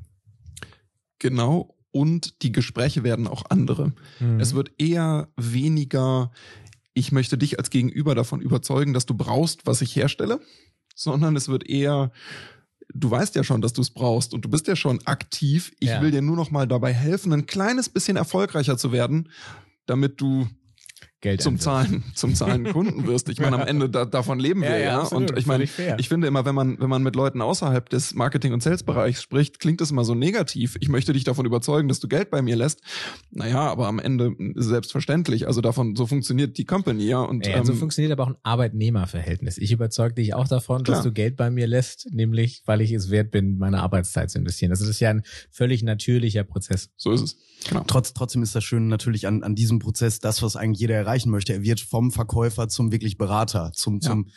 [1.18, 1.76] Genau.
[1.90, 3.92] Und die Gespräche werden auch andere.
[4.18, 4.40] Mhm.
[4.40, 6.30] Es wird eher weniger,
[6.94, 10.40] ich möchte dich als Gegenüber davon überzeugen, dass du brauchst, was ich herstelle,
[10.94, 12.10] sondern es wird eher,
[12.94, 15.72] du weißt ja schon, dass du es brauchst und du bist ja schon aktiv.
[15.80, 16.00] Ich Ja.
[16.00, 19.28] will dir nur noch mal dabei helfen, ein kleines bisschen erfolgreicher zu werden,
[19.86, 20.48] damit du
[21.22, 21.58] Geld zum.
[21.58, 23.28] Zahlen, zum Zahlen Kunden wirst.
[23.30, 24.84] Ich meine, am Ende da, davon leben wir, Ja, ja.
[24.84, 25.30] ja, absolut.
[25.30, 28.52] Und ich meine, ich finde immer, wenn man, wenn man mit Leuten außerhalb des Marketing-
[28.52, 30.76] und Sales-Bereichs spricht, klingt das immer so negativ.
[30.80, 32.80] Ich möchte dich davon überzeugen, dass du Geld bei mir lässt.
[33.30, 35.46] Naja, aber am Ende selbstverständlich.
[35.46, 37.20] Also davon, so funktioniert die Company, ja.
[37.20, 39.58] Und Ja, so ähm, funktioniert aber auch ein Arbeitnehmerverhältnis.
[39.58, 40.96] Ich überzeuge dich auch davon, Klar.
[40.96, 44.38] dass du Geld bei mir lässt, nämlich weil ich es wert bin, meine Arbeitszeit zu
[44.38, 44.72] investieren.
[44.72, 46.90] Also das ist ja ein völlig natürlicher Prozess.
[46.96, 47.36] so ist es.
[47.68, 47.84] Genau.
[47.86, 51.30] Trotz, trotzdem ist das schön natürlich an, an diesem Prozess das, was eigentlich jeder erreichen
[51.30, 51.52] möchte.
[51.52, 54.10] Er wird vom Verkäufer zum wirklich Berater, zum, Ja.
[54.10, 54.28] zum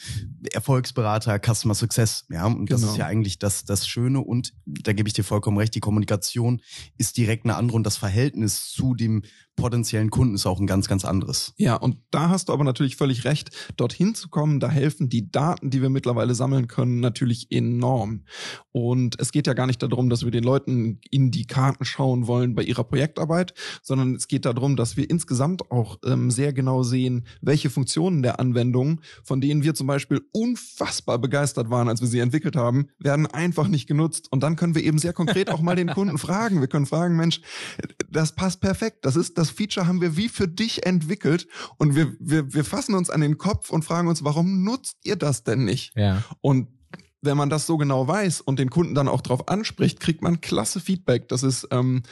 [0.52, 2.26] Erfolgsberater, Customer Success.
[2.30, 2.92] Ja, und das Genau.
[2.94, 6.62] ist ja eigentlich das, das Schöne und da gebe ich dir vollkommen recht, die Kommunikation
[6.98, 9.24] ist direkt eine andere und das Verhältnis zu dem
[9.56, 11.54] potenziellen Kunden ist auch ein ganz, ganz anderes.
[11.58, 13.52] Ja, und da hast du aber natürlich völlig recht.
[13.78, 18.24] Dorthin zu kommen, da helfen die Daten, die wir mittlerweile sammeln können, natürlich enorm.
[18.72, 22.28] Und es geht ja gar nicht darum, dass wir den Leuten in die Karten schauen
[22.28, 26.84] wollen bei ihrer Projektarbeit, sondern es geht darum, dass wir insgesamt auch ähm, sehr genau
[26.84, 32.08] sehen, welche Funktionen der Anwendung, von denen wir zum Beispiel unfassbar begeistert waren, als wir
[32.08, 34.28] sie entwickelt haben, werden einfach nicht genutzt.
[34.32, 36.60] Und dann können wir eben sehr konkret auch mal den Kunden fragen.
[36.60, 37.42] Wir können fragen, Mensch,
[38.10, 39.06] das passt perfekt.
[39.06, 42.96] Das ist das Feature haben wir wie für dich entwickelt und wir, wir, wir fassen
[42.96, 45.94] uns an den Kopf und fragen uns, warum nutzt ihr das denn nicht?
[45.96, 46.24] Ja.
[46.42, 46.68] Und
[47.26, 50.42] wenn man das so genau weiß und den Kunden dann auch drauf anspricht, kriegt man
[50.42, 51.28] klasse Feedback.
[51.28, 52.04] Das ist, ähm,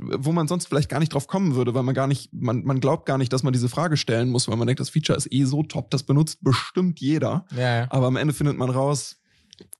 [0.00, 2.80] wo man sonst vielleicht gar nicht drauf kommen würde, weil man gar nicht, man, man
[2.80, 5.30] glaubt gar nicht, dass man diese Frage stellen muss, weil man denkt, das Feature ist
[5.32, 7.44] eh so top, das benutzt bestimmt jeder.
[7.54, 7.86] Ja, ja.
[7.90, 9.16] Aber am Ende findet man raus,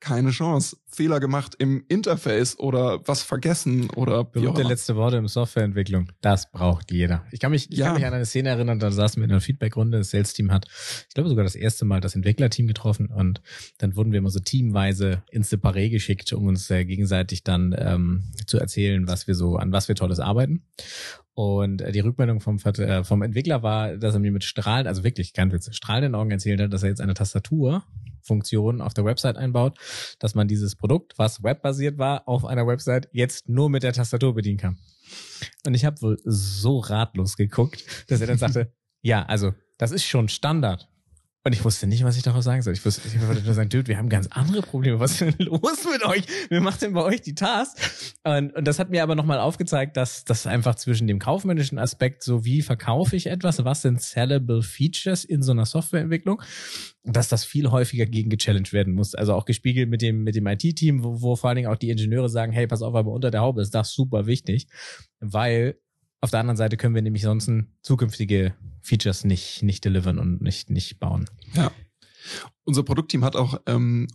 [0.00, 0.76] keine Chance.
[0.86, 6.12] Fehler gemacht im Interface oder was vergessen oder Berühmte letzte Worte im Softwareentwicklung.
[6.20, 7.24] Das braucht jeder.
[7.32, 7.86] Ich kann mich, ich Ja.
[7.86, 10.66] kann mich an eine Szene erinnern, da saßen wir in einer Feedbackrunde, das Sales-Team hat,
[11.08, 13.42] ich glaube sogar das erste Mal das Entwicklerteam getroffen und
[13.78, 18.24] dann wurden wir immer so teamweise ins Separé geschickt, um uns äh, gegenseitig dann ähm,
[18.46, 20.62] zu erzählen, was wir so, an was wir Tolles arbeiten.
[21.36, 25.02] Und äh, die Rückmeldung vom, äh, vom Entwickler war, dass er mir mit Strahlen, also
[25.02, 27.14] wirklich kein Witz, strahlenden Augen erzählt hat, dass er jetzt eine
[28.24, 29.78] Tastaturfunktion auf der Website einbaut,
[30.18, 34.34] dass man dieses Produkt, was webbasiert war, auf einer Website jetzt nur mit der Tastatur
[34.34, 34.78] bedienen kann.
[35.66, 40.04] Und ich habe wohl so ratlos geguckt, dass er dann sagte, ja, also das ist
[40.04, 40.88] schon Standard.
[41.46, 42.72] Und ich wusste nicht, was ich darauf sagen soll.
[42.72, 44.98] Ich wusste, ich wollte nur sagen, Dude, wir haben ganz andere Probleme.
[44.98, 46.24] Was ist denn los mit euch?
[46.48, 48.14] Wer macht denn bei euch die Tasks?
[48.24, 52.22] Und, und das hat mir aber nochmal aufgezeigt, dass das einfach zwischen dem kaufmännischen Aspekt,
[52.22, 56.40] so wie verkaufe ich etwas, was sind sellable Features in so einer Softwareentwicklung,
[57.02, 59.14] dass das viel häufiger gegen gechallenged werden muss.
[59.14, 61.90] Also auch gespiegelt mit dem, mit dem IT-Team, wo, wo vor allen Dingen auch die
[61.90, 64.66] Ingenieure sagen, hey, pass auf, aber unter der Haube ist das super wichtig,
[65.20, 65.76] weil
[66.24, 67.50] auf der anderen Seite können wir nämlich sonst
[67.82, 71.26] zukünftige Features nicht, nicht delivern und nicht, nicht bauen.
[71.54, 71.70] Ja.
[72.64, 74.08] Unser Produktteam hat auch ähm,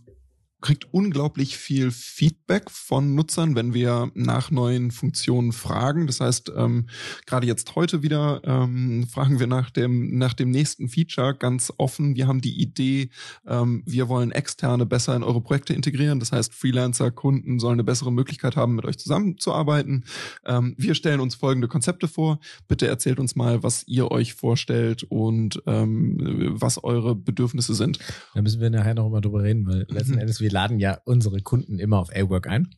[0.60, 6.06] kriegt unglaublich viel Feedback von Nutzern, wenn wir nach neuen Funktionen fragen.
[6.06, 6.86] Das heißt, ähm,
[7.26, 12.16] gerade jetzt heute wieder ähm, fragen wir nach dem nach dem nächsten Feature ganz offen.
[12.16, 13.10] Wir haben die Idee,
[13.46, 16.20] ähm, wir wollen externe besser in eure Projekte integrieren.
[16.20, 20.04] Das heißt, Freelancer, Kunden sollen eine bessere Möglichkeit haben, mit euch zusammenzuarbeiten.
[20.44, 22.40] Ähm, wir stellen uns folgende Konzepte vor.
[22.68, 26.16] Bitte erzählt uns mal, was ihr euch vorstellt und ähm,
[26.60, 27.98] was eure Bedürfnisse sind.
[28.34, 31.40] Da müssen wir nachher noch mal drüber reden, weil letzten Endes, wir laden ja unsere
[31.40, 32.74] Kunden immer auf A-Work ein.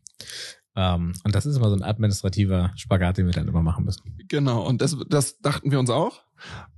[0.74, 4.16] Ähm, und das ist immer so ein administrativer Spagat, den wir dann immer machen müssen.
[4.28, 6.22] Genau, und das, das dachten wir uns auch.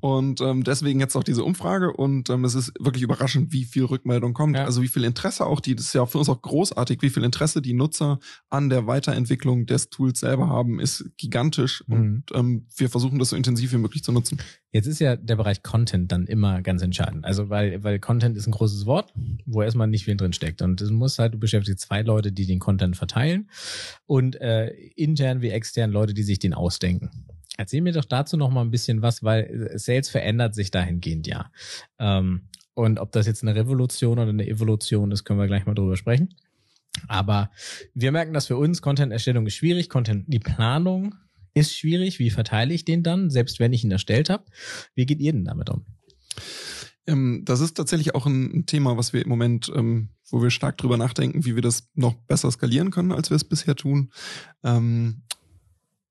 [0.00, 3.85] Und ähm, deswegen jetzt auch diese Umfrage und ähm, es ist wirklich überraschend, wie viel
[3.85, 4.57] Rückmeldung kommt.
[4.57, 4.64] Ja.
[4.64, 7.24] Also wie viel Interesse auch die, das ist ja für uns auch großartig, wie viel
[7.24, 8.18] Interesse die Nutzer
[8.50, 11.85] an der Weiterentwicklung des Tools selber haben, ist gigantisch.
[11.87, 11.94] Mhm.
[11.94, 14.38] Und ähm, wir versuchen das so intensiv wie möglich zu nutzen.
[14.72, 17.24] Jetzt ist ja der Bereich Content dann immer ganz entscheidend.
[17.24, 19.14] Also weil, weil Content ist ein großes Wort,
[19.46, 20.62] wo erstmal nicht viel drin steckt.
[20.62, 23.48] Und es muss halt, du beschäftigst zwei Leute, die den Content verteilen
[24.07, 27.11] und äh, intern wie extern Leute, die sich den ausdenken.
[27.56, 31.26] Erzähl mir doch dazu noch mal ein bisschen was, weil äh, Sales verändert sich dahingehend
[31.26, 31.50] ja.
[31.98, 35.74] Ähm, und ob das jetzt eine Revolution oder eine Evolution ist, können wir gleich mal
[35.74, 36.34] drüber sprechen.
[37.08, 37.50] Aber
[37.94, 41.14] wir merken, dass für uns Content-Erstellung ist schwierig, Content, die Planung
[41.54, 42.18] ist schwierig.
[42.18, 44.44] Wie verteile ich den dann, selbst wenn ich ihn erstellt habe?
[44.94, 45.84] Wie geht ihr denn damit um?
[47.06, 50.78] Ähm, das ist tatsächlich auch ein Thema, was wir im Moment, ähm, wo wir stark
[50.78, 54.10] drüber nachdenken, wie wir das noch besser skalieren können, als wir es bisher tun.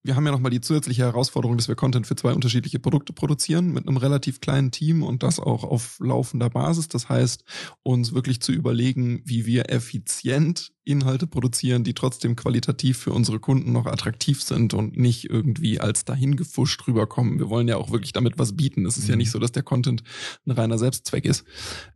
[0.04, 3.72] Wir haben ja nochmal die zusätzliche Herausforderung, dass wir Content für zwei unterschiedliche Produkte produzieren
[3.72, 6.90] mit einem relativ kleinen Team und das auch auf laufender Basis.
[6.90, 7.44] Das heißt,
[7.84, 13.72] uns wirklich zu überlegen, wie wir effizient Inhalte produzieren, die trotzdem qualitativ für unsere Kunden
[13.72, 17.40] noch attraktiv sind und nicht irgendwie als dahin gefuscht rüberkommen.
[17.40, 18.86] Wir wollen ja auch wirklich damit was bieten.
[18.86, 19.20] Es ist ja Mhm.
[19.20, 20.04] nicht so, dass der Content
[20.46, 21.46] ein reiner Selbstzweck ist.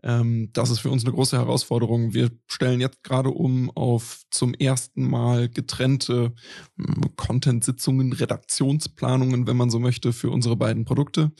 [0.03, 2.13] Ähm, das ist für uns eine große Herausforderung.
[2.13, 6.33] Wir stellen jetzt gerade um auf zum ersten Mal getrennte
[6.79, 7.01] ähm,
[7.97, 11.31] Content-Sitzungen, Redaktionsplanungen, wenn man so möchte, für unsere beiden Produkte.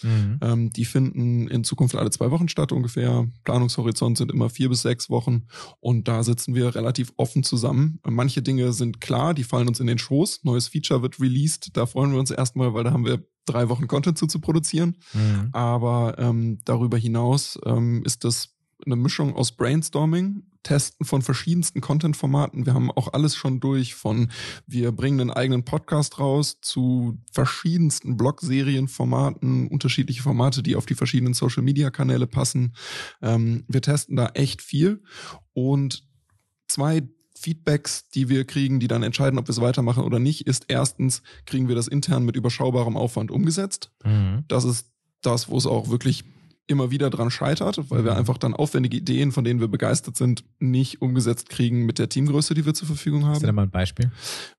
[0.41, 3.27] Ähm, die finden in Zukunft alle zwei Wochen statt ungefähr.
[3.43, 5.43] Planungshorizont sind immer vier bis sechs Wochen.
[5.79, 7.99] Und da sitzen wir relativ offen zusammen.
[8.05, 10.43] Manche Dinge sind klar, die fallen uns in den Schoß.
[10.43, 11.75] Neues Feature wird released.
[11.75, 14.97] Da freuen wir uns erstmal, weil da haben wir drei Wochen Content zu, zu produzieren.
[15.13, 15.49] Mhm.
[15.53, 22.65] Aber ähm, darüber hinaus ähm, ist das eine Mischung aus Brainstorming, Testen von verschiedensten Content-Formaten.
[22.65, 24.31] Wir haben auch alles schon durch von
[24.65, 31.33] wir bringen einen eigenen Podcast raus zu verschiedensten Blog-Serien-Formaten, unterschiedliche Formate, die auf die verschiedenen
[31.33, 32.75] Social-Media-Kanäle passen.
[33.21, 35.01] Ähm, wir testen da echt viel
[35.53, 36.03] und
[36.67, 40.65] zwei Feedbacks, die wir kriegen, die dann entscheiden, ob wir es weitermachen oder nicht, ist
[40.67, 43.91] erstens, kriegen wir das intern mit überschaubarem Aufwand umgesetzt.
[44.03, 44.43] Mhm.
[44.47, 46.23] Das ist das, wo es auch wirklich
[46.67, 48.17] immer wieder dran scheitert, weil wir Mhm.
[48.17, 52.53] einfach dann aufwendige Ideen, von denen wir begeistert sind, nicht umgesetzt kriegen mit der Teamgröße,
[52.53, 53.55] die wir zur Verfügung Hast du da haben.
[53.55, 54.11] mal ein Beispiel?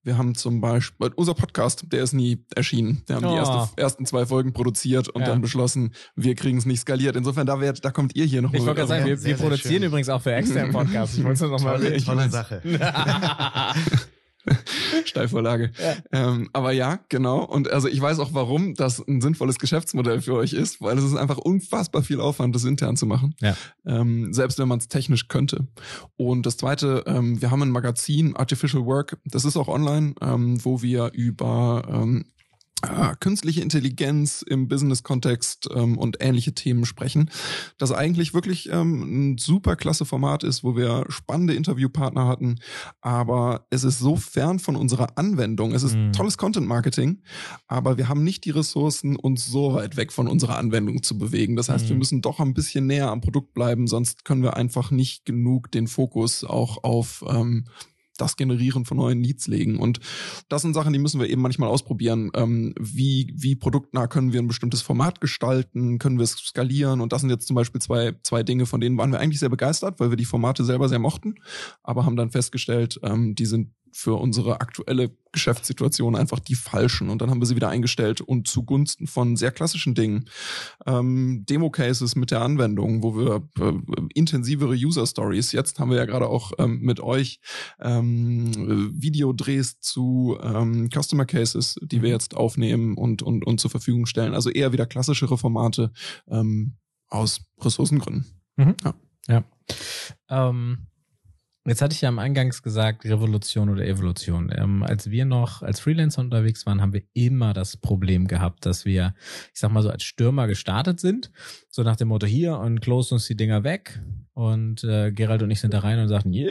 [0.02, 3.02] Wir haben zum Beispiel, unser Podcast, der ist nie erschienen.
[3.06, 3.30] Wir haben Oh.
[3.32, 5.28] die erste, ersten zwei Folgen produziert und Ja.
[5.28, 7.14] dann beschlossen, wir kriegen es nicht skaliert.
[7.16, 9.36] Insofern, da, wird, da kommt ihr hier noch Ich wollte gerade sagen, wir, sehr, wir
[9.36, 9.82] sehr produzieren schön.
[9.84, 11.16] übrigens auch für externen Podcasts.
[11.18, 12.62] Ich wollte es noch mal Tolle, tolle Sache.
[15.04, 15.72] Steilvorlage.
[15.80, 15.96] Ja.
[16.12, 17.44] Ähm, aber ja, genau.
[17.44, 21.04] Und also ich weiß auch, warum das ein sinnvolles Geschäftsmodell für euch ist, weil es
[21.04, 23.34] ist einfach unfassbar viel Aufwand, das intern zu machen.
[23.40, 23.56] Ja.
[23.86, 25.66] Ähm, selbst wenn man es technisch könnte.
[26.16, 30.64] Und das zweite, ähm, wir haben ein Magazin, Artificial Work, das ist auch online, ähm,
[30.64, 32.26] wo wir über ähm,
[32.82, 37.30] äh, künstliche Intelligenz im Business-Kontext ähm, und ähnliche Themen sprechen.
[37.76, 42.60] Das eigentlich wirklich ähm, ein super klasse Format ist, wo wir spannende Interviewpartner hatten,
[43.00, 45.72] aber es ist so fern von unserer Anwendung.
[45.72, 46.12] Es ist Mhm.
[46.12, 47.22] tolles Content-Marketing,
[47.66, 51.56] aber wir haben nicht die Ressourcen, uns so weit weg von unserer Anwendung zu bewegen.
[51.56, 51.98] Das heißt, wir Mhm.
[51.98, 55.88] müssen doch ein bisschen näher am Produkt bleiben, sonst können wir einfach nicht genug den
[55.88, 57.64] Fokus auch auf ähm,
[58.20, 59.78] das Generieren von neuen Leads legen.
[59.78, 60.00] Und
[60.48, 62.30] das sind Sachen, die müssen wir eben manchmal ausprobieren.
[62.34, 65.98] Ähm, wie, wie produktnah können wir ein bestimmtes Format gestalten?
[65.98, 67.00] Können wir es skalieren?
[67.00, 69.48] Und das sind jetzt zum Beispiel zwei, zwei Dinge, von denen waren wir eigentlich sehr
[69.48, 71.36] begeistert, weil wir die Formate selber sehr mochten,
[71.82, 77.10] aber haben dann festgestellt, ähm, die sind für unsere aktuelle Geschäftssituation einfach die falschen.
[77.10, 80.28] Und dann haben wir sie wieder eingestellt und zugunsten von sehr klassischen Dingen.
[80.86, 83.72] Ähm, Demo-Cases mit der Anwendung, wo wir äh,
[84.14, 87.40] intensivere User-Stories, jetzt haben wir ja gerade auch ähm, mit euch
[87.80, 93.70] ähm, äh, Videodrehs zu ähm, Customer Cases, die wir jetzt aufnehmen und, und, und zur
[93.70, 94.34] Verfügung stellen.
[94.34, 95.92] Also eher wieder klassischere Formate
[96.28, 96.76] ähm,
[97.08, 98.26] aus Ressourcengründen.
[99.28, 99.44] Ja.
[100.28, 100.87] Ähm,
[101.68, 104.52] jetzt hatte ich ja am Eingangs gesagt, Revolution oder Evolution.
[104.54, 108.84] Ähm, als wir noch als Freelancer unterwegs waren, haben wir immer das Problem gehabt, dass
[108.84, 109.14] wir,
[109.52, 111.30] ich sag mal so, als Stürmer gestartet sind.
[111.70, 114.00] So nach dem Motto hier und close uns die Dinger weg.
[114.34, 116.50] Und äh, Gerald und ich sind da rein und sagten, yeah.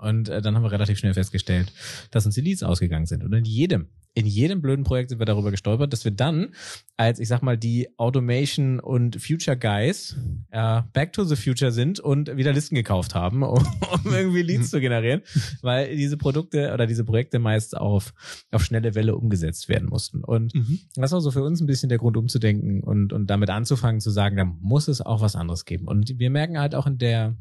[0.00, 1.72] Und äh, dann haben wir relativ schnell festgestellt,
[2.10, 3.24] dass uns die Leads ausgegangen sind.
[3.24, 6.48] Und in jedem, in jedem blöden Projekt sind wir darüber gestolpert, dass wir dann
[6.96, 10.16] als, ich sag mal, die Automation und Future Guys
[10.50, 13.64] äh, back to the future sind und wieder Listen gekauft haben, um,
[14.04, 15.22] um irgendwie Leads zu generieren,
[15.62, 18.12] weil diese Produkte oder diese Projekte meist auf,
[18.50, 20.24] auf schnelle Welle umgesetzt werden mussten.
[20.24, 20.80] Und Mhm.
[20.96, 24.10] das war so für uns ein bisschen der Grund umzudenken und, und damit anzufangen zu
[24.10, 25.86] sagen, da muss es auch was anderes geben.
[25.86, 27.36] Und wir merken halt auch in der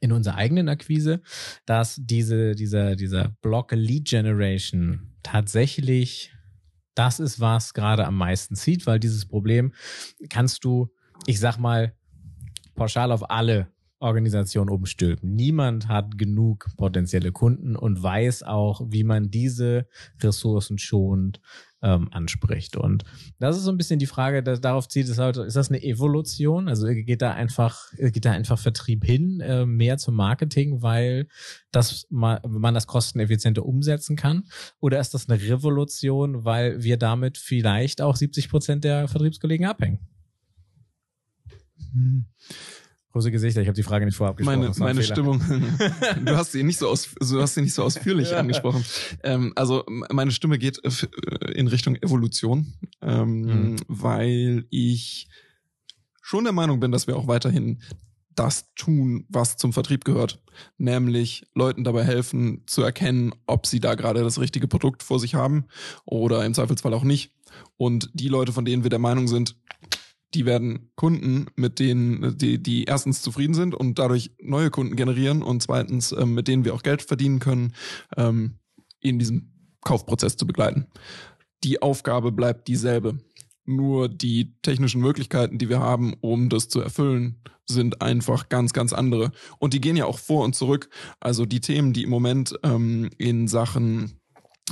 [0.00, 1.22] in unserer eigenen Akquise,
[1.66, 6.32] dass diese, dieser, dieser Block Lead Generation tatsächlich
[6.94, 9.72] das ist, was gerade am meisten zieht, weil dieses Problem
[10.28, 10.90] kannst du,
[11.26, 11.94] ich sag mal,
[12.74, 15.34] pauschal auf alle Organisationen umstülpen.
[15.34, 19.86] Niemand hat genug potenzielle Kunden und weiß auch, wie man diese
[20.20, 21.40] Ressourcen schont
[21.82, 22.76] ähm, anspricht.
[22.76, 23.04] Und
[23.38, 25.82] das ist so ein bisschen die Frage, dass darauf zieht es halt, ist das eine
[25.82, 26.68] Evolution?
[26.68, 31.28] Also geht da einfach, geht da einfach Vertrieb hin, äh, mehr zum Marketing, weil
[31.72, 34.44] das man, man das kosteneffizienter umsetzen kann?
[34.80, 39.98] Oder ist das eine Revolution, weil wir damit vielleicht auch 70 Prozent der Vertriebskollegen abhängen?
[41.92, 42.26] Hm.
[43.12, 44.60] Große Gesichter, ich habe die Frage nicht vorab gesprochen.
[44.60, 45.40] Meine, meine Stimmung,
[46.24, 48.38] du hast sie nicht so, aus, du hast sie nicht so ausführlich ja.
[48.38, 48.84] angesprochen.
[49.22, 52.72] Ähm, also meine Stimme geht äh, in Richtung Evolution,
[53.02, 53.76] ähm, mhm.
[53.86, 55.28] weil ich
[56.22, 57.82] schon der Meinung bin, dass wir auch weiterhin
[58.34, 60.42] das tun, was zum Vertrieb gehört.
[60.78, 65.34] Nämlich Leuten dabei helfen zu erkennen, ob sie da gerade das richtige Produkt vor sich
[65.34, 65.66] haben
[66.06, 67.32] oder im Zweifelsfall auch nicht.
[67.76, 69.56] Und die Leute, von denen wir der Meinung sind,
[70.34, 75.42] die werden Kunden, mit denen, die, die erstens zufrieden sind und dadurch neue Kunden generieren
[75.42, 77.74] und zweitens, ähm, mit denen wir auch Geld verdienen können,
[78.16, 78.58] ähm,
[79.00, 80.86] in diesem Kaufprozess zu begleiten.
[81.64, 83.18] Die Aufgabe bleibt dieselbe.
[83.64, 88.92] Nur die technischen Möglichkeiten, die wir haben, um das zu erfüllen, sind einfach ganz, ganz
[88.92, 89.30] andere.
[89.58, 90.88] Und die gehen ja auch vor und zurück.
[91.20, 94.18] Also die Themen, die im Moment ähm, in Sachen,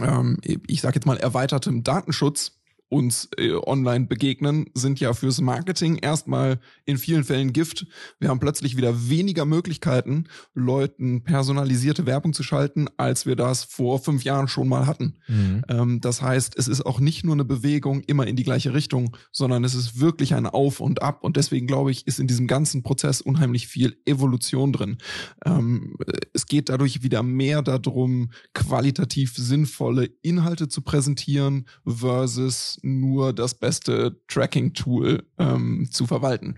[0.01, 2.60] ähm, ich sage jetzt mal, erweitertem Datenschutz
[2.91, 7.87] uns äh, online begegnen, sind ja fürs Marketing erstmal in vielen Fällen Gift.
[8.19, 10.25] Wir haben plötzlich wieder weniger Möglichkeiten,
[10.55, 15.17] Leuten personalisierte Werbung zu schalten, als wir das vor fünf Jahren schon mal hatten.
[15.29, 15.63] Mhm.
[15.69, 19.17] Ähm, das heißt, es ist auch nicht nur eine Bewegung immer in die gleiche Richtung,
[19.31, 21.23] sondern es ist wirklich ein Auf und Ab.
[21.23, 24.99] Und deswegen glaube ich, ist in diesem ganzen Prozess unheimlich viel Evolution drin.
[25.45, 25.97] Ähm,
[26.35, 34.21] es geht dadurch wieder mehr darum, qualitativ sinnvolle Inhalte zu präsentieren versus nur das beste
[34.29, 36.57] Tracking-Tool ähm, zu verwalten.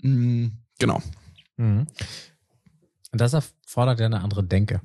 [0.00, 1.02] Mhm, genau.
[1.56, 1.86] Mhm.
[3.12, 4.80] Das erfordert ja eine andere Denke.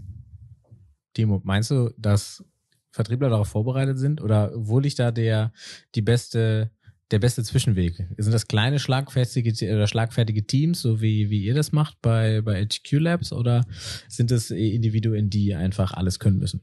[1.13, 2.43] Timo, meinst du, dass
[2.91, 5.53] Vertriebler darauf vorbereitet sind oder wo liegt da der,
[5.95, 6.71] die beste,
[7.11, 8.07] der beste Zwischenweg?
[8.17, 12.65] Sind das kleine schlagfertige oder schlagfertige Teams, so wie, wie ihr das macht bei, bei
[12.65, 13.65] HQ Labs oder
[14.07, 16.61] sind es Individuen, die einfach alles können müssen?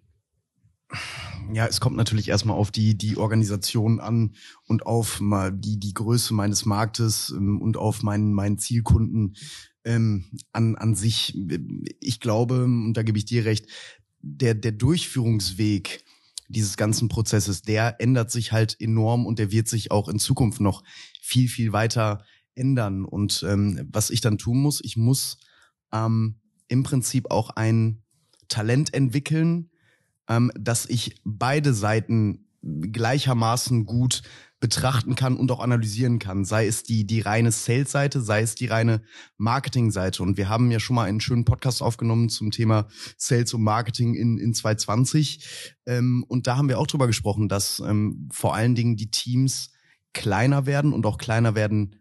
[1.53, 4.35] Ja, es kommt natürlich erstmal auf die, die Organisation an
[4.67, 9.37] und auf mal die, die Größe meines Marktes ähm, und auf meinen, meinen Zielkunden
[9.85, 11.37] ähm, an, an sich.
[12.01, 13.67] Ich glaube, und da gebe ich dir recht,
[14.21, 16.05] der, der Durchführungsweg
[16.49, 20.61] dieses ganzen Prozesses, der ändert sich halt enorm und der wird sich auch in Zukunft
[20.61, 20.83] noch
[21.21, 23.05] viel, viel weiter ändern.
[23.05, 25.39] Und ähm, was ich dann tun muss, ich muss
[25.93, 28.03] ähm, im Prinzip auch ein
[28.49, 29.71] Talent entwickeln,
[30.29, 34.23] ähm, dass ich beide Seiten gleichermaßen gut
[34.65, 36.47] betrachten kann und auch analysieren kann.
[36.47, 39.03] Sei es die, die reine Sales-Seite, sei es die reine
[39.37, 40.23] Marketing-Seite.
[40.23, 44.15] Und wir haben ja schon mal einen schönen Podcast aufgenommen zum Thema Sales und Marketing
[44.15, 45.75] in, in 2020.
[45.85, 49.71] Ähm, und da haben wir auch drüber gesprochen, dass ähm, vor allen Dingen die Teams
[50.15, 51.97] kleiner werden und auch kleiner werden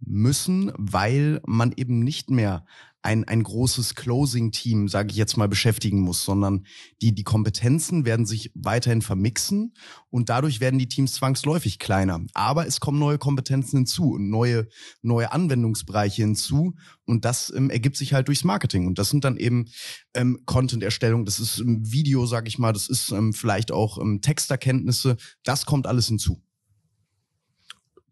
[0.00, 2.64] müssen, weil man eben nicht mehr
[3.02, 6.66] ein, ein großes Closing-Team, sage ich jetzt mal, beschäftigen muss, sondern
[7.00, 9.72] die, die Kompetenzen werden sich weiterhin vermixen
[10.10, 12.20] und dadurch werden die Teams zwangsläufig kleiner.
[12.34, 14.68] Aber es kommen neue Kompetenzen hinzu und neue,
[15.00, 18.86] neue Anwendungsbereiche hinzu und das ähm, ergibt sich halt durchs Marketing.
[18.86, 19.66] Und das sind dann eben
[20.14, 24.20] ähm, Content-Erstellung, das ist ähm, Video, sage ich mal, das ist ähm, vielleicht auch ähm,
[24.20, 26.42] Texterkenntnisse, das kommt alles hinzu.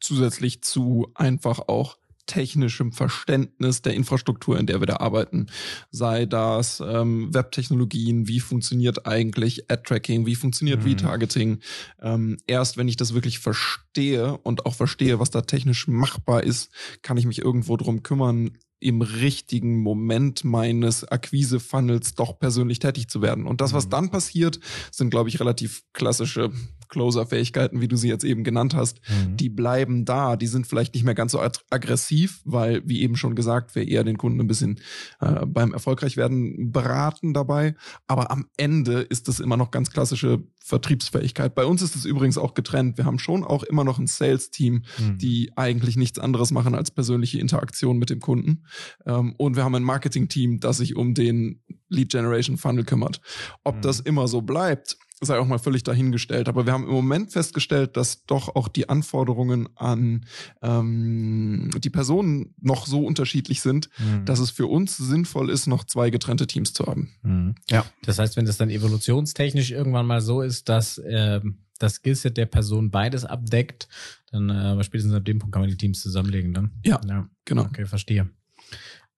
[0.00, 5.46] Zusätzlich zu einfach auch technischem Verständnis der Infrastruktur, in der wir da arbeiten.
[5.90, 10.88] Sei das ähm, Webtechnologien, wie funktioniert eigentlich Ad-Tracking, wie funktioniert mhm.
[10.88, 11.60] Retargeting.
[12.02, 16.70] Ähm, erst wenn ich das wirklich verstehe und auch verstehe, was da technisch machbar ist,
[17.02, 23.22] kann ich mich irgendwo drum kümmern, im richtigen Moment meines Akquise-Funnels doch persönlich tätig zu
[23.22, 23.46] werden.
[23.46, 23.90] Und das, was mhm.
[23.90, 26.52] dann passiert, sind, glaube ich, relativ klassische
[26.88, 29.36] Closer-Fähigkeiten, wie du sie jetzt eben genannt hast, mhm.
[29.36, 30.36] die bleiben da.
[30.36, 34.04] Die sind vielleicht nicht mehr ganz so aggressiv, weil, wie eben schon gesagt, wir eher
[34.04, 34.80] den Kunden ein bisschen
[35.20, 37.74] äh, beim Erfolgreichwerden beraten dabei.
[38.06, 41.54] Aber am Ende ist das immer noch ganz klassische Vertriebsfähigkeit.
[41.54, 42.98] Bei uns ist es übrigens auch getrennt.
[42.98, 45.18] Wir haben schon auch immer noch ein Sales-Team, mhm.
[45.18, 48.64] die eigentlich nichts anderes machen als persönliche Interaktion mit dem Kunden.
[49.06, 53.20] Ähm, und wir haben ein Marketing-Team, das sich um den Lead Generation Funnel kümmert.
[53.64, 53.80] Ob mhm.
[53.82, 56.48] das immer so bleibt, sei auch mal völlig dahingestellt.
[56.48, 60.26] Aber wir haben im Moment festgestellt, dass doch auch die Anforderungen an
[60.62, 64.24] ähm, die Personen noch so unterschiedlich sind, mhm.
[64.26, 67.14] dass es für uns sinnvoll ist, noch zwei getrennte Teams zu haben.
[67.22, 67.54] Mhm.
[67.70, 67.86] Ja.
[68.02, 72.46] Das heißt, wenn das dann evolutionstechnisch irgendwann mal so ist, dass ähm, das Skillset der
[72.46, 73.88] Person beides abdeckt,
[74.30, 76.52] dann äh, spätestens ab dem Punkt kann man die Teams zusammenlegen.
[76.52, 76.72] Dann.
[76.84, 77.28] Ja, ja.
[77.44, 77.62] genau.
[77.62, 78.30] Okay, verstehe.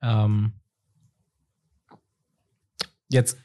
[0.03, 0.53] Ähm,
[3.09, 3.37] jetzt,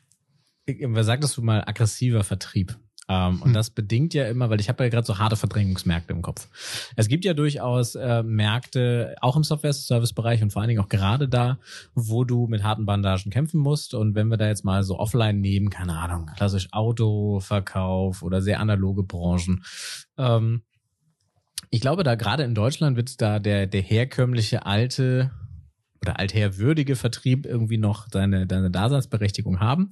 [1.03, 2.77] sagtest du mal, aggressiver Vertrieb?
[3.09, 3.53] Ähm, und hm.
[3.53, 6.47] das bedingt ja immer, weil ich habe ja gerade so harte Verdrängungsmärkte im Kopf.
[6.95, 11.27] Es gibt ja durchaus äh, Märkte, auch im Software-Service-Bereich und vor allen Dingen auch gerade
[11.27, 11.59] da,
[11.95, 13.93] wo du mit harten Bandagen kämpfen musst.
[13.93, 18.59] Und wenn wir da jetzt mal so offline nehmen, keine Ahnung, klassisch Autoverkauf oder sehr
[18.59, 19.63] analoge Branchen,
[20.17, 20.63] ähm,
[21.69, 25.31] ich glaube, da gerade in Deutschland wird da der, der herkömmliche alte
[26.03, 29.89] oder altherwürdige Vertrieb irgendwie noch seine, seine Daseinsberechtigung haben.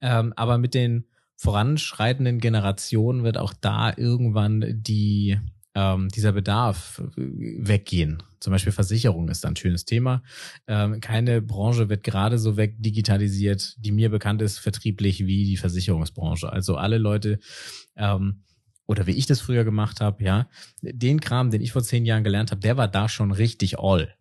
[0.00, 1.04] Ähm, aber mit den
[1.36, 5.38] voranschreitenden Generationen wird auch da irgendwann die
[5.74, 7.22] ähm, dieser Bedarf äh,
[7.58, 8.22] weggehen.
[8.40, 10.22] Zum Beispiel Versicherung ist ein schönes Thema.
[10.66, 16.52] Ähm, keine Branche wird gerade so wegdigitalisiert, die mir bekannt ist, vertrieblich wie die Versicherungsbranche.
[16.52, 17.38] Also alle Leute
[17.96, 18.42] ähm,
[18.86, 20.48] oder wie ich das früher gemacht habe, ja,
[20.82, 24.14] den Kram, den ich vor zehn Jahren gelernt habe, der war da schon richtig all.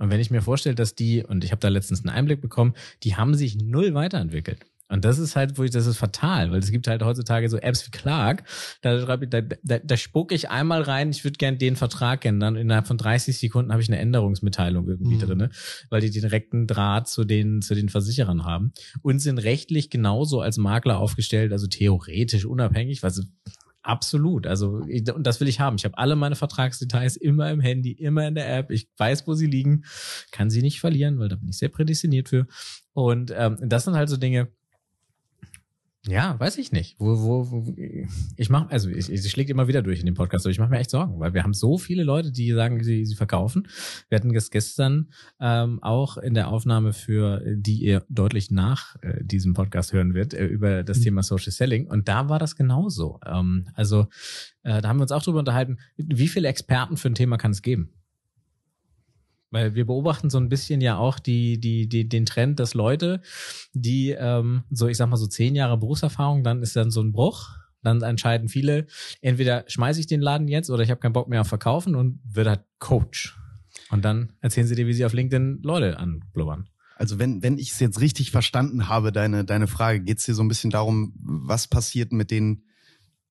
[0.00, 2.74] Und wenn ich mir vorstelle, dass die, und ich habe da letztens einen Einblick bekommen,
[3.02, 4.64] die haben sich null weiterentwickelt.
[4.88, 7.58] Und das ist halt, wo ich, das ist fatal, weil es gibt halt heutzutage so
[7.58, 8.42] Apps wie Clark,
[8.80, 12.24] da schreibe ich, da, da, da spucke ich einmal rein, ich würde gern den Vertrag
[12.24, 12.56] ändern.
[12.56, 15.20] Innerhalb von 30 Sekunden habe ich eine Änderungsmitteilung irgendwie mhm.
[15.20, 15.50] drinne,
[15.90, 18.72] weil die direkten Draht zu den, zu den Versicherern haben
[19.02, 23.22] und sind rechtlich genauso als Makler aufgestellt, also theoretisch unabhängig, was
[23.82, 24.46] Absolut.
[24.46, 24.82] Also,
[25.14, 25.76] und das will ich haben.
[25.76, 28.70] Ich habe alle meine Vertragsdetails immer im Handy, immer in der App.
[28.70, 29.84] Ich weiß, wo sie liegen,
[30.32, 32.46] kann sie nicht verlieren, weil da bin ich sehr prädestiniert für.
[32.92, 34.48] Und ähm, das sind halt so Dinge,
[36.06, 36.96] ja, weiß ich nicht.
[36.98, 37.74] Wo, wo, wo
[38.36, 40.70] ich mache, also ich, ich schlägt immer wieder durch in dem Podcast, aber ich mache
[40.70, 43.68] mir echt Sorgen, weil wir haben so viele Leute, die sagen, sie, sie verkaufen.
[44.08, 49.22] Wir hatten das gestern ähm, auch in der Aufnahme für, die ihr deutlich nach äh,
[49.22, 51.02] diesem Podcast hören wird, äh, über das mhm.
[51.02, 51.86] Thema Social Selling.
[51.86, 53.20] Und da war das genauso.
[53.26, 54.06] Ähm, also
[54.62, 57.50] äh, da haben wir uns auch drüber unterhalten, wie viele Experten für ein Thema kann
[57.50, 57.99] es geben?
[59.50, 63.20] Weil wir beobachten so ein bisschen ja auch die, die, die, den Trend, dass Leute,
[63.72, 67.12] die ähm, so, ich sag mal, so zehn Jahre Berufserfahrung, dann ist dann so ein
[67.12, 67.48] Bruch.
[67.82, 68.86] Dann entscheiden viele,
[69.22, 72.20] entweder schmeiße ich den Laden jetzt oder ich habe keinen Bock mehr auf Verkaufen und
[72.24, 73.38] wird halt Coach.
[73.90, 76.68] Und dann erzählen sie dir, wie sie auf LinkedIn Leute anblubbern.
[76.96, 80.34] Also wenn, wenn ich es jetzt richtig verstanden habe, deine, deine Frage, geht es dir
[80.34, 82.64] so ein bisschen darum, was passiert mit den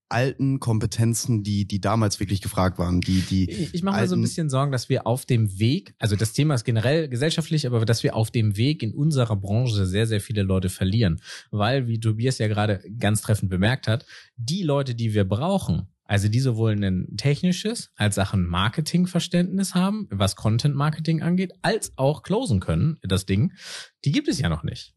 [0.09, 3.01] alten Kompetenzen, die, die damals wirklich gefragt waren.
[3.01, 5.93] Die, die ich ich mache mir so ein bisschen Sorgen, dass wir auf dem Weg,
[5.99, 9.85] also das Thema ist generell gesellschaftlich, aber dass wir auf dem Weg in unserer Branche
[9.85, 11.21] sehr, sehr viele Leute verlieren.
[11.51, 14.05] Weil, wie Tobias ja gerade ganz treffend bemerkt hat,
[14.35, 20.07] die Leute, die wir brauchen, also die sowohl ein technisches als auch ein Marketingverständnis haben,
[20.09, 23.53] was Content Marketing angeht, als auch closen können, das Ding,
[24.05, 24.95] die gibt es ja noch nicht.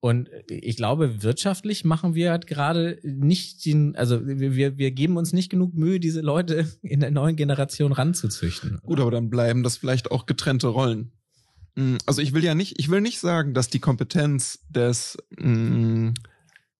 [0.00, 5.34] Und ich glaube, wirtschaftlich machen wir halt gerade nicht den, also wir, wir geben uns
[5.34, 8.80] nicht genug Mühe, diese Leute in der neuen Generation ranzuzüchten.
[8.82, 11.12] Gut, aber dann bleiben das vielleicht auch getrennte Rollen.
[11.74, 15.48] Mm, also ich will ja nicht, ich will nicht sagen, dass die Kompetenz des mh,
[15.48, 16.14] mm,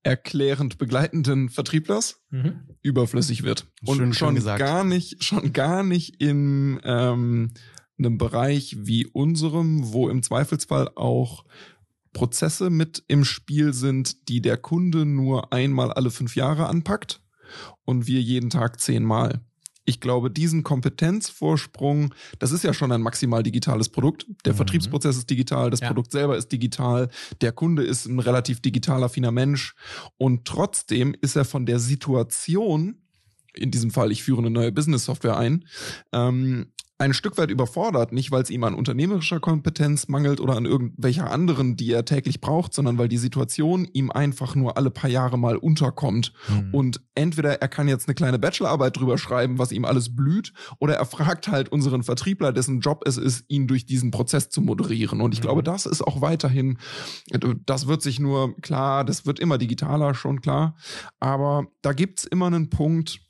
[0.02, 2.60] erklärend begleitenden Vertrieblers mhm.
[2.80, 3.66] überflüssig wird.
[3.84, 7.50] Und schön, schon schön gar nicht, schon gar nicht in ähm,
[7.98, 11.44] einem Bereich wie unserem, wo im Zweifelsfall auch
[12.12, 17.20] Prozesse mit im Spiel sind, die der Kunde nur einmal alle fünf Jahre anpackt
[17.84, 19.40] und wir jeden Tag zehnmal.
[19.86, 24.26] Ich glaube, diesen Kompetenzvorsprung, das ist ja schon ein maximal digitales Produkt.
[24.44, 24.58] Der mhm.
[24.58, 25.88] Vertriebsprozess ist digital, das ja.
[25.88, 27.08] Produkt selber ist digital,
[27.40, 29.74] der Kunde ist ein relativ digital affiner Mensch
[30.16, 33.02] und trotzdem ist er von der Situation,
[33.54, 35.64] in diesem Fall, ich führe eine neue Business-Software ein,
[36.12, 40.66] ähm, ein Stück weit überfordert, nicht weil es ihm an unternehmerischer Kompetenz mangelt oder an
[40.66, 45.08] irgendwelcher anderen, die er täglich braucht, sondern weil die Situation ihm einfach nur alle paar
[45.08, 46.34] Jahre mal unterkommt.
[46.48, 46.74] Mhm.
[46.74, 50.94] Und entweder er kann jetzt eine kleine Bachelorarbeit drüber schreiben, was ihm alles blüht, oder
[50.96, 55.22] er fragt halt unseren Vertriebler, dessen Job es ist, ihn durch diesen Prozess zu moderieren.
[55.22, 55.44] Und ich mhm.
[55.44, 56.76] glaube, das ist auch weiterhin,
[57.64, 60.76] das wird sich nur, klar, das wird immer digitaler, schon klar,
[61.18, 63.20] aber da gibt's immer einen Punkt,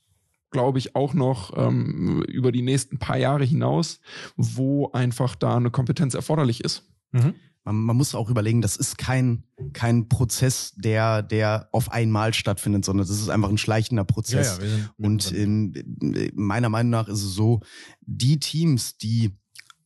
[0.51, 4.01] glaube ich, auch noch ähm, über die nächsten paar Jahre hinaus,
[4.37, 6.85] wo einfach da eine Kompetenz erforderlich ist.
[7.13, 7.35] Mhm.
[7.65, 9.45] Man, man, muss auch überlegen, das ist kein,
[9.75, 14.59] kein Prozess, der, der auf einmal stattfindet, sondern das ist einfach ein schleichender Prozess.
[14.59, 17.61] Ja, ja, Und in, meiner Meinung nach ist es so,
[18.01, 19.37] die Teams, die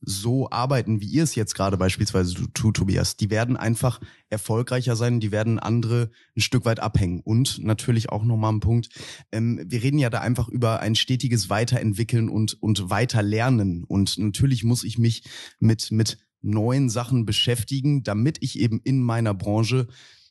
[0.05, 3.99] so arbeiten, wie ihr es jetzt gerade beispielsweise tut, Tobias, die werden einfach
[4.29, 7.21] erfolgreicher sein, die werden andere ein Stück weit abhängen.
[7.21, 8.89] Und natürlich auch nochmal ein Punkt,
[9.31, 13.83] ähm, wir reden ja da einfach über ein stetiges Weiterentwickeln und, und Weiterlernen.
[13.83, 15.23] Und natürlich muss ich mich
[15.59, 19.87] mit, mit neuen Sachen beschäftigen, damit ich eben in meiner Branche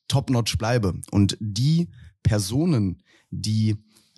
[0.09, 1.01] top-notch bleibe.
[1.11, 1.89] Und die
[2.22, 3.77] Personen, die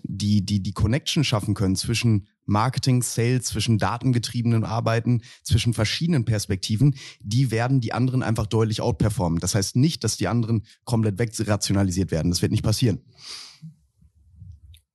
[0.08, 6.96] die, die, die Connection schaffen können zwischen Marketing, Sales, zwischen datengetriebenen Arbeiten, zwischen verschiedenen Perspektiven,
[7.20, 9.40] die werden die anderen einfach deutlich outperformen.
[9.40, 12.30] Das heißt nicht, dass die anderen komplett wegrationalisiert werden.
[12.30, 13.00] Das wird nicht passieren.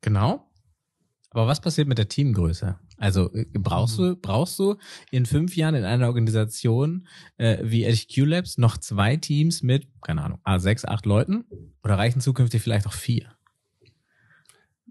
[0.02, 0.48] Genau.
[1.30, 2.78] Aber was passiert mit der Teamgröße?
[2.98, 4.76] Also äh, brauchst du brauchst du
[5.12, 10.24] in fünf Jahren in einer Organisation äh, wie HQ Labs noch zwei Teams mit keine
[10.24, 11.46] Ahnung a sechs acht Leuten
[11.84, 13.32] oder reichen zukünftig vielleicht auch vier?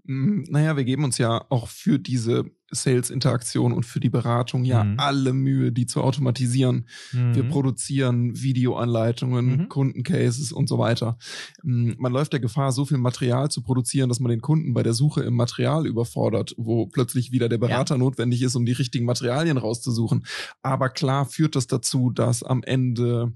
[0.03, 4.83] Mm, naja, wir geben uns ja auch für diese Sales-Interaktion und für die Beratung ja
[4.83, 4.99] mhm.
[4.99, 6.87] alle Mühe, die zu automatisieren.
[7.11, 7.35] Mhm.
[7.35, 9.69] Wir produzieren Videoanleitungen, mhm.
[9.69, 11.17] Kundencases und so weiter.
[11.63, 14.83] Mm, man läuft der Gefahr, so viel Material zu produzieren, dass man den Kunden bei
[14.83, 17.99] der Suche im Material überfordert, wo plötzlich wieder der Berater ja.
[17.99, 20.25] notwendig ist, um die richtigen Materialien rauszusuchen.
[20.61, 23.33] Aber klar führt das dazu, dass am Ende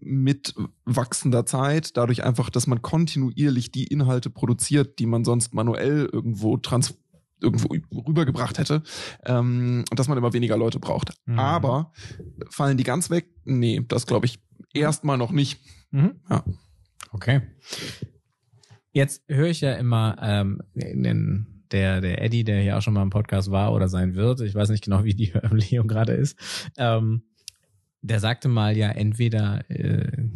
[0.00, 6.08] mit wachsender Zeit, dadurch einfach, dass man kontinuierlich die Inhalte produziert, die man sonst manuell
[6.10, 6.94] irgendwo trans
[7.40, 8.82] irgendwo rübergebracht hätte,
[9.24, 11.12] ähm, dass man immer weniger Leute braucht.
[11.26, 11.38] Mhm.
[11.38, 11.92] Aber
[12.48, 13.28] fallen die ganz weg?
[13.44, 14.38] Nee, das glaube ich
[14.72, 15.60] erstmal noch nicht.
[15.90, 16.20] Mhm.
[16.30, 16.44] Ja.
[17.12, 17.42] Okay.
[18.92, 23.02] Jetzt höre ich ja immer ähm, den, der, der Eddie, der hier auch schon mal
[23.02, 26.38] im Podcast war oder sein wird, ich weiß nicht genau, wie die Veröffentlichung gerade ist,
[26.78, 27.22] ähm,
[28.02, 30.28] der sagte mal ja entweder äh,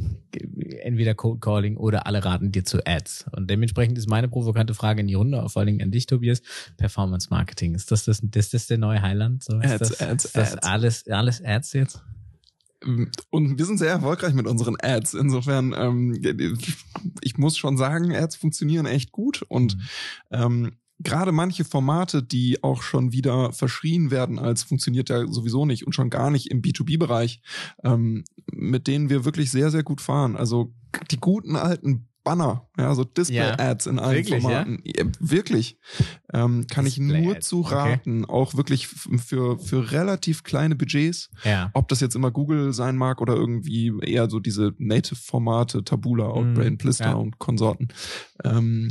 [0.82, 3.26] entweder Code Calling oder alle raten dir zu Ads.
[3.32, 6.42] Und dementsprechend ist meine provokante Frage in die Runde, vor allen Dingen an dich, Tobias,
[6.76, 7.74] Performance Marketing.
[7.74, 9.44] Ist das das, ist das der neue Highland?
[9.44, 10.66] So, ist Ads, das, Ads, ist das Ads.
[10.66, 12.02] alles, alles Ads jetzt?
[13.28, 15.14] Und wir sind sehr erfolgreich mit unseren Ads.
[15.14, 16.18] Insofern, ähm,
[17.20, 19.82] ich muss schon sagen, Ads funktionieren echt gut und mhm.
[20.30, 20.72] ähm,
[21.03, 25.94] gerade manche Formate, die auch schon wieder verschrien werden als funktioniert ja sowieso nicht und
[25.94, 27.40] schon gar nicht im B2B-Bereich,
[27.84, 30.36] ähm, mit denen wir wirklich sehr, sehr gut fahren.
[30.36, 30.74] Also
[31.11, 33.90] die guten alten Banner, ja, so Display-Ads ja.
[33.90, 34.82] in allen wirklich, Formaten.
[34.84, 35.05] Ja?
[35.18, 35.78] Wirklich.
[36.34, 38.32] Ähm, kann ich nur zu raten, okay.
[38.32, 41.30] auch wirklich für, für relativ kleine Budgets.
[41.44, 41.70] Ja.
[41.72, 46.74] Ob das jetzt immer Google sein mag oder irgendwie eher so diese Native-Formate, Tabula, Outbrain,
[46.74, 47.88] mm, Plister und Konsorten.
[48.44, 48.88] Ähm,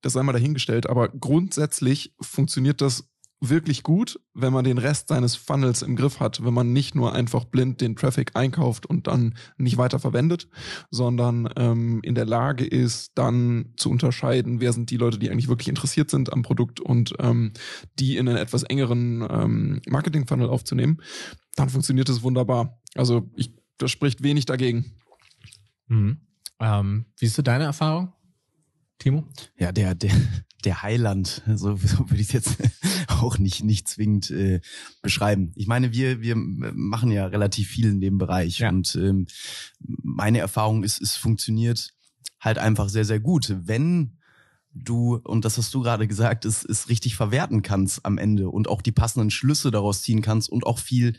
[0.00, 3.08] das sei mal dahingestellt, aber grundsätzlich funktioniert das
[3.40, 7.12] wirklich gut, wenn man den Rest seines Funnels im Griff hat, wenn man nicht nur
[7.14, 10.48] einfach blind den Traffic einkauft und dann nicht weiter verwendet,
[10.90, 15.48] sondern ähm, in der Lage ist, dann zu unterscheiden, wer sind die Leute, die eigentlich
[15.48, 17.52] wirklich interessiert sind am Produkt und ähm,
[17.98, 21.00] die in einen etwas engeren ähm, Marketing-Funnel aufzunehmen,
[21.54, 22.80] dann funktioniert es wunderbar.
[22.96, 24.92] Also ich, das spricht wenig dagegen.
[25.86, 26.18] Mhm.
[26.60, 28.12] Ähm, wie ist so deine Erfahrung?
[28.98, 29.26] Timo?
[29.56, 30.12] Ja, der, der,
[30.64, 32.56] der Heiland, so, so würde ich es jetzt
[33.08, 34.60] auch nicht, nicht zwingend äh,
[35.02, 35.52] beschreiben.
[35.54, 38.68] Ich meine, wir, wir machen ja relativ viel in dem Bereich ja.
[38.68, 39.26] und ähm,
[39.78, 41.94] meine Erfahrung ist, es funktioniert
[42.40, 43.54] halt einfach sehr, sehr gut.
[43.62, 44.18] Wenn
[44.72, 48.68] du, und das hast du gerade gesagt, es, es richtig verwerten kannst am Ende und
[48.68, 51.18] auch die passenden Schlüsse daraus ziehen kannst und auch viel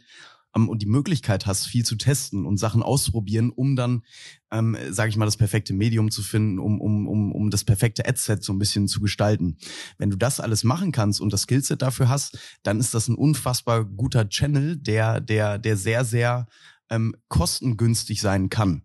[0.56, 4.04] ähm, und die Möglichkeit hast, viel zu testen und Sachen auszuprobieren, um dann,
[4.52, 8.08] ähm, sage ich mal, das perfekte Medium zu finden, um, um, um, um das perfekte
[8.08, 9.58] Adset so ein bisschen zu gestalten.
[9.98, 13.16] Wenn du das alles machen kannst und das Skillset dafür hast, dann ist das ein
[13.16, 16.48] unfassbar guter Channel, der, der, der sehr, sehr
[16.90, 18.84] ähm, kostengünstig sein kann.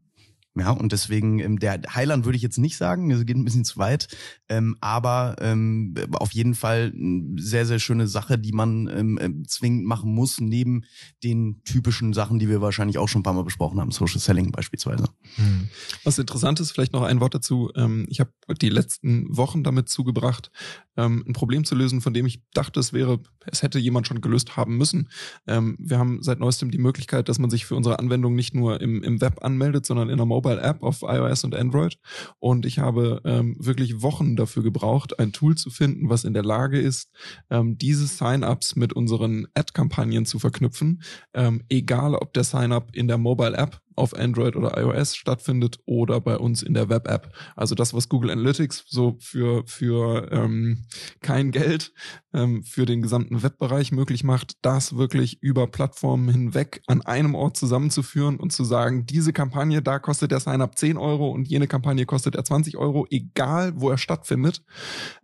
[0.57, 3.65] Ja, und deswegen, ähm, der Heiland würde ich jetzt nicht sagen, das geht ein bisschen
[3.65, 4.07] zu weit,
[4.49, 6.93] ähm, aber ähm, auf jeden Fall
[7.37, 10.85] sehr, sehr schöne Sache, die man ähm, äh, zwingend machen muss, neben
[11.25, 14.53] den typischen Sachen, die wir wahrscheinlich auch schon ein paar Mal besprochen haben, Social Selling
[14.53, 15.07] beispielsweise.
[15.35, 15.69] Hm.
[16.05, 18.31] Was interessant ist, vielleicht noch ein Wort dazu, ähm, ich habe
[18.61, 20.53] die letzten Wochen damit zugebracht,
[20.97, 24.21] ähm, ein Problem zu lösen, von dem ich dachte, es wäre, es hätte jemand schon
[24.21, 25.09] gelöst haben müssen.
[25.47, 29.03] Wir haben seit neuestem die Möglichkeit, dass man sich für unsere Anwendung nicht nur im,
[29.03, 31.99] im Web anmeldet, sondern in einer Mobile App auf iOS und Android.
[32.39, 36.45] Und ich habe ähm, wirklich Wochen dafür gebraucht, ein Tool zu finden, was in der
[36.45, 37.11] Lage ist,
[37.51, 43.19] ähm, diese Sign-ups mit unseren Ad-Kampagnen zu verknüpfen, ähm, egal ob der Sign-up in der
[43.19, 47.33] Mobile App auf Android oder iOS stattfindet oder bei uns in der Web-App.
[47.57, 50.85] Also das, was Google Analytics so für, für ähm,
[51.21, 51.93] kein Geld
[52.33, 57.57] ähm, für den gesamten Webbereich möglich macht, das wirklich über Plattformen hinweg an einem Ort
[57.57, 62.07] zusammenzuführen und zu sagen, diese Kampagne, da kostet der Sign-up 10 Euro und jene Kampagne
[62.07, 64.63] kostet er 20 Euro, egal wo er stattfindet.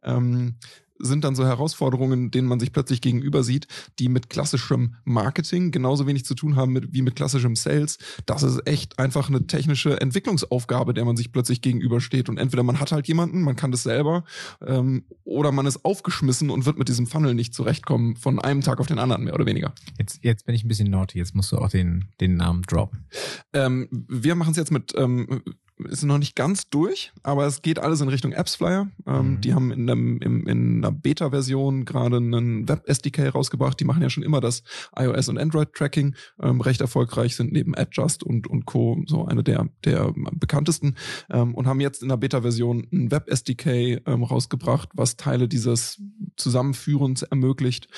[0.02, 0.56] Ähm,
[1.00, 3.66] sind dann so Herausforderungen, denen man sich plötzlich gegenüber sieht,
[3.98, 7.98] die mit klassischem Marketing genauso wenig zu tun haben mit, wie mit klassischem Sales.
[8.26, 12.28] Das ist echt einfach eine technische Entwicklungsaufgabe, der man sich plötzlich gegenübersteht.
[12.28, 14.24] Und entweder man hat halt jemanden, man kann das selber,
[14.64, 18.80] ähm, oder man ist aufgeschmissen und wird mit diesem Funnel nicht zurechtkommen von einem Tag
[18.80, 19.72] auf den anderen, mehr oder weniger.
[19.98, 23.06] Jetzt, jetzt bin ich ein bisschen naughty, jetzt musst du auch den, den Namen droppen.
[23.52, 25.42] Ähm, wir machen es jetzt mit ähm,
[25.88, 28.88] ist noch nicht ganz durch, aber es geht alles in Richtung AppsFlyer.
[29.06, 29.40] Ähm, Mhm.
[29.40, 33.78] Die haben in, einem, im, in einer Beta-Version gerade einen Web-SDK rausgebracht.
[33.80, 34.62] Die machen ja schon immer das
[34.96, 39.02] iOS- und Android-Tracking ähm, recht erfolgreich, sind neben Adjust und, und Co.
[39.06, 40.96] so eine der, der bekanntesten
[41.30, 46.00] ähm, und haben jetzt in der Beta-Version ein Web-SDK ähm, rausgebracht, was Teile dieses
[46.36, 47.88] Zusammenführens ermöglicht.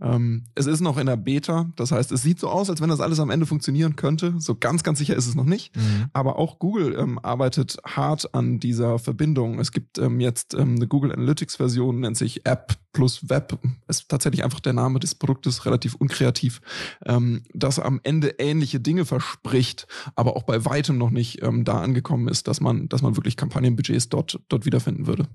[0.00, 2.88] Ähm, es ist noch in der Beta, das heißt, es sieht so aus, als wenn
[2.88, 4.34] das alles am Ende funktionieren könnte.
[4.38, 5.74] So ganz, ganz sicher ist es noch nicht.
[5.76, 6.06] Mhm.
[6.12, 9.58] Aber auch Google ähm, arbeitet hart an dieser Verbindung.
[9.58, 13.58] Es gibt ähm, jetzt ähm, eine Google Analytics Version, nennt sich App plus Web.
[13.88, 16.60] Ist tatsächlich einfach der Name des Produktes, relativ unkreativ,
[17.06, 21.80] ähm, das am Ende ähnliche Dinge verspricht, aber auch bei weitem noch nicht ähm, da
[21.80, 25.26] angekommen ist, dass man, dass man wirklich Kampagnenbudgets dort, dort wiederfinden würde.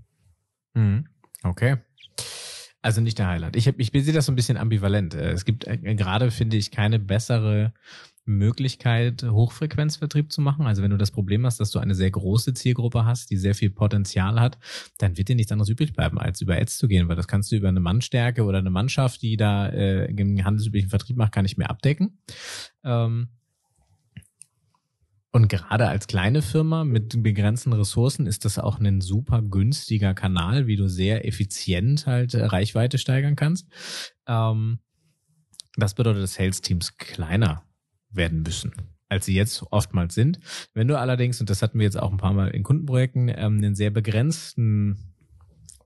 [0.75, 1.07] Mhm.
[1.41, 1.77] Okay.
[2.83, 3.55] Also nicht der Highlight.
[3.55, 5.15] Ich, ich sehe das so ein bisschen ambivalent.
[5.15, 7.73] Äh, Es gibt äh, gerade, finde ich, keine bessere
[8.27, 10.67] Möglichkeit, Hochfrequenzvertrieb zu machen.
[10.67, 13.55] Also wenn du das Problem hast, dass du eine sehr große Zielgruppe hast, die sehr
[13.55, 14.57] viel Potenzial hat,
[14.97, 17.51] dann wird dir nichts anderes übrig bleiben, als über Ads zu gehen, weil das kannst
[17.51, 21.41] du über eine Mannstärke oder eine Mannschaft, die da äh, im handelsüblichen Vertrieb macht, gar
[21.41, 22.19] nicht mehr abdecken.
[22.83, 23.29] Ähm,
[25.31, 30.67] und gerade als kleine Firma mit begrenzten Ressourcen ist das auch ein super günstiger Kanal,
[30.67, 33.67] wie du sehr effizient halt äh, Reichweite steigern kannst.
[34.25, 34.79] Ähm,
[35.75, 37.66] das bedeutet, dass Sales-Teams kleiner
[38.09, 38.73] werden müssen,
[39.09, 40.39] als sie jetzt oftmals sind.
[40.73, 43.57] Wenn du allerdings, und das hatten wir jetzt auch ein paar Mal in Kundenprojekten, ähm,
[43.57, 45.13] einen sehr begrenzten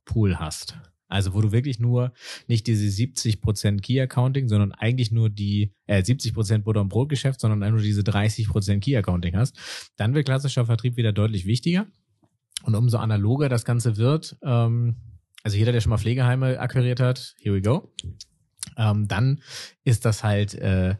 [0.06, 0.78] Pool hast,
[1.12, 2.14] also wo du wirklich nur
[2.48, 7.70] nicht diese 70% Key Accounting, sondern eigentlich nur die äh, 70% Butter- und Brotgeschäft, sondern
[7.72, 9.58] nur diese 30% Key Accounting hast,
[9.98, 11.86] dann wird klassischer Vertrieb wieder deutlich wichtiger.
[12.64, 14.96] Und umso analoger das Ganze wird, ähm,
[15.44, 17.92] also jeder, der schon mal Pflegeheime akquiriert hat, here we go,
[18.78, 19.42] ähm, dann
[19.84, 20.96] ist das halt äh,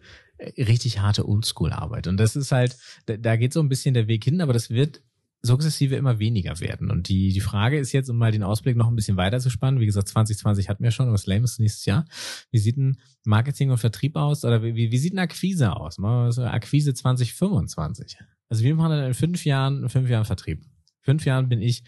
[0.58, 2.08] richtig harte Oldschool-Arbeit.
[2.08, 5.02] Und das ist halt, da, geht so ein bisschen der Weg hin, aber das wird
[5.44, 6.92] sukzessive immer weniger werden.
[6.92, 9.50] Und die, die Frage ist jetzt, um mal den Ausblick noch ein bisschen weiter zu
[9.50, 12.06] spannen, wie gesagt, 2020 hatten wir schon, was lame ist nächstes Jahr.
[12.52, 14.46] Wie sieht ein Marketing und Vertrieb aus?
[14.46, 15.98] Oder wie, wie sieht eine Akquise aus?
[16.00, 18.18] Akquise 2025.
[18.50, 20.64] Also wir machen dann in fünf Jahren, in fünf Jahren Vertrieb.
[21.02, 21.84] Fünf Jahren bin ich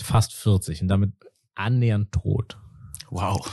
[0.00, 1.12] fast 40 und damit
[1.54, 2.56] annähernd tot.
[3.10, 3.50] Wow.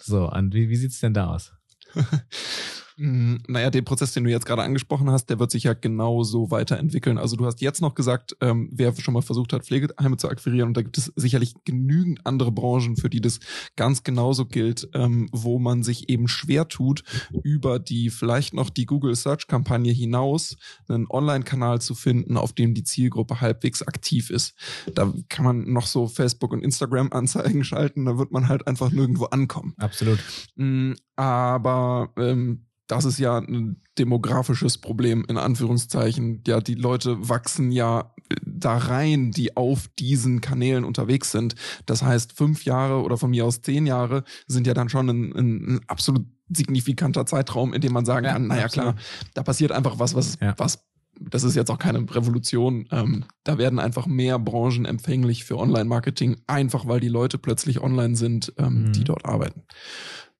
[0.00, 1.52] So, und wie, wie sieht's denn da aus?
[2.96, 6.50] Mm, Naja, den Prozess, den du jetzt gerade angesprochen hast, der wird sich ja genauso
[6.50, 7.18] weiterentwickeln.
[7.18, 10.68] Also du hast jetzt noch gesagt, ähm, wer schon mal versucht hat, Pflegeheime zu akquirieren,
[10.68, 13.40] und da gibt es sicherlich genügend andere Branchen, für die das
[13.76, 17.02] ganz genauso gilt, ähm, wo man sich eben schwer tut,
[17.42, 20.56] über die vielleicht noch die Google Search Kampagne hinaus
[20.88, 24.54] einen Online-Kanal zu finden, auf dem die Zielgruppe halbwegs aktiv ist.
[24.94, 28.90] Da kann man noch so Facebook und Instagram Anzeigen schalten, da wird man halt einfach
[28.90, 29.74] nirgendwo ankommen.
[29.78, 30.18] Absolut.
[30.56, 36.42] Mm, Aber ähm, das ist ja ein demografisches Problem in Anführungszeichen.
[36.46, 41.54] Ja, die Leute wachsen ja äh, da rein, die auf diesen Kanälen unterwegs sind.
[41.86, 45.32] Das heißt, fünf Jahre oder von mir aus zehn Jahre sind ja dann schon ein,
[45.32, 48.96] ein, ein absolut signifikanter Zeitraum, in dem man sagen Ja, kann, naja absolut.
[48.96, 49.04] klar,
[49.34, 50.54] da passiert einfach was, was, Ja.
[50.58, 50.84] was
[51.20, 52.88] das ist jetzt auch keine Revolution.
[52.90, 58.16] Ähm, da werden einfach mehr Branchen empfänglich für Online-Marketing, einfach weil die Leute plötzlich online
[58.16, 58.92] sind, ähm, Mhm.
[58.94, 59.62] die dort arbeiten.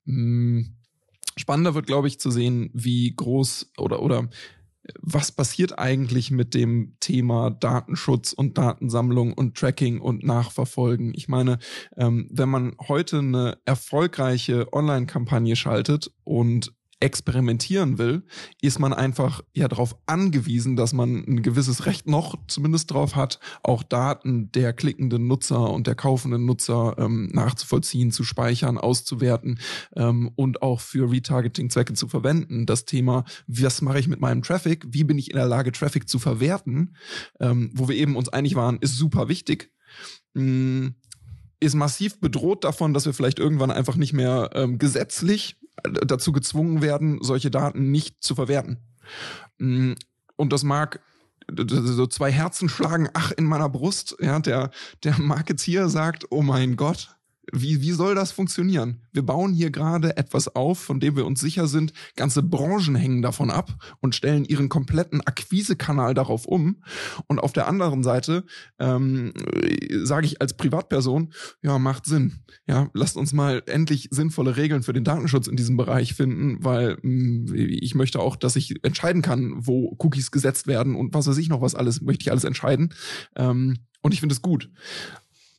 [0.03, 0.61] Mm,
[1.37, 4.29] Spannender wird, glaube ich, zu sehen, wie groß oder oder
[5.01, 11.13] was passiert eigentlich mit dem Thema Datenschutz und Datensammlung und Tracking und Nachverfolgen?
[11.15, 11.57] Ich meine,
[11.97, 18.23] ähm, wenn man heute eine erfolgreiche Online-Kampagne schaltet und experimentieren will,
[18.61, 23.39] ist man einfach ja darauf angewiesen, dass man ein gewisses Recht noch zumindest drauf hat,
[23.63, 29.59] auch Daten der klickenden Nutzer und der kaufenden Nutzer ähm, nachzuvollziehen, zu speichern, auszuwerten
[29.95, 32.65] ähm, und auch für Retargeting-Zwecke zu verwenden.
[32.65, 34.85] Das Thema, was mache ich mit meinem Traffic?
[34.89, 36.95] Wie bin ich in der Lage, Traffic zu verwerten?
[37.39, 39.71] Ähm, wo wir eben uns einig waren, ist super wichtig.
[40.33, 40.87] Mm,
[41.59, 46.81] ist massiv bedroht davon, dass wir vielleicht irgendwann einfach nicht mehr ähm, gesetzlich dazu gezwungen
[46.81, 48.79] werden, solche Daten nicht zu verwerten.
[49.57, 49.93] Mm,
[50.35, 51.01] Und das mag
[51.67, 54.71] so zwei Herzen schlagen, ach, in meiner Brust, ja, der,
[55.03, 57.15] der Marketeer sagt, oh mein Gott,
[57.51, 59.01] wie, wie soll das funktionieren?
[59.11, 63.21] Wir bauen hier gerade etwas auf, von dem wir uns sicher sind, ganze Branchen hängen
[63.21, 63.71] davon ab
[64.01, 66.83] und stellen ihren kompletten Akquisekanal darauf um.
[67.27, 68.45] Und auf der anderen Seite
[68.79, 69.33] ähm,
[70.03, 72.39] sage ich als Privatperson, ja, macht Sinn.
[72.67, 76.97] Ja, lasst uns mal endlich sinnvolle Regeln für den Datenschutz in diesem Bereich finden, weil
[77.01, 81.37] mh, ich möchte auch, dass ich entscheiden kann, wo Cookies gesetzt werden und was weiß
[81.37, 82.93] ich noch, was alles, möchte ich alles entscheiden.
[83.35, 84.69] Ähm, und ich finde es gut.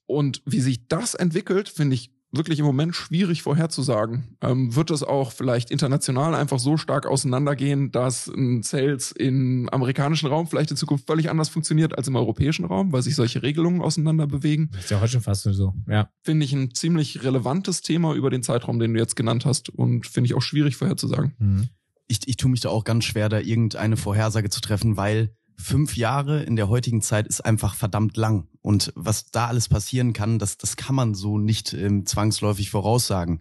[0.07, 4.37] Und wie sich das entwickelt, finde ich wirklich im Moment schwierig vorherzusagen.
[4.41, 10.29] Ähm, wird es auch vielleicht international einfach so stark auseinandergehen, dass ein Sales im amerikanischen
[10.29, 13.81] Raum vielleicht in Zukunft völlig anders funktioniert als im europäischen Raum, weil sich solche Regelungen
[13.81, 14.71] auseinander bewegen?
[14.79, 16.11] ist ja heute schon fast so, ja.
[16.23, 20.07] Finde ich ein ziemlich relevantes Thema über den Zeitraum, den du jetzt genannt hast und
[20.07, 21.35] finde ich auch schwierig vorherzusagen.
[21.39, 21.69] Mhm.
[22.09, 25.97] Ich, ich tue mich da auch ganz schwer, da irgendeine Vorhersage zu treffen, weil fünf
[25.97, 28.49] Jahre in der heutigen Zeit ist einfach verdammt lang.
[28.67, 33.39] Und was da alles passieren kann, das, das kann man so nicht ähm, zwangsläufig voraussagen.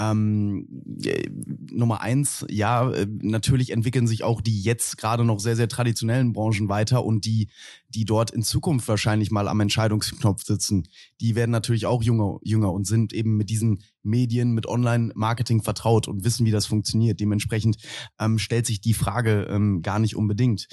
[0.00, 0.66] Ähm,
[1.04, 1.28] äh,
[1.70, 6.32] Nummer eins, ja, äh, natürlich entwickeln sich auch die jetzt gerade noch sehr, sehr traditionellen
[6.32, 7.48] Branchen weiter und die,
[7.90, 10.88] die dort in Zukunft wahrscheinlich mal am Entscheidungsknopf sitzen,
[11.20, 16.08] die werden natürlich auch jünger, jünger und sind eben mit diesen Medien, mit Online-Marketing vertraut
[16.08, 17.20] und wissen, wie das funktioniert.
[17.20, 17.76] Dementsprechend
[18.18, 20.68] ähm, stellt sich die Frage ähm, gar nicht unbedingt.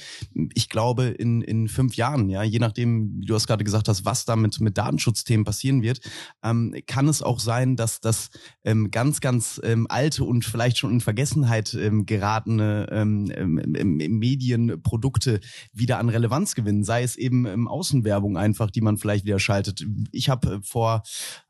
[0.54, 4.06] Ich glaube, in, in fünf Jahren, ja, je nachdem, wie du hast gerade gesagt, hast,
[4.06, 6.00] was damit mit Datenschutzthemen passieren wird,
[6.44, 8.30] ähm, kann es auch sein, dass das
[8.64, 15.40] ähm, ganz, ganz ähm, alte und vielleicht schon in Vergessenheit ähm, geratene ähm, ähm, Medienprodukte
[15.74, 19.86] wieder an Relevanz gewinnen, sei es eben ähm, Außenwerbung einfach, die man vielleicht wieder schaltet.
[20.12, 21.04] Ich habe vor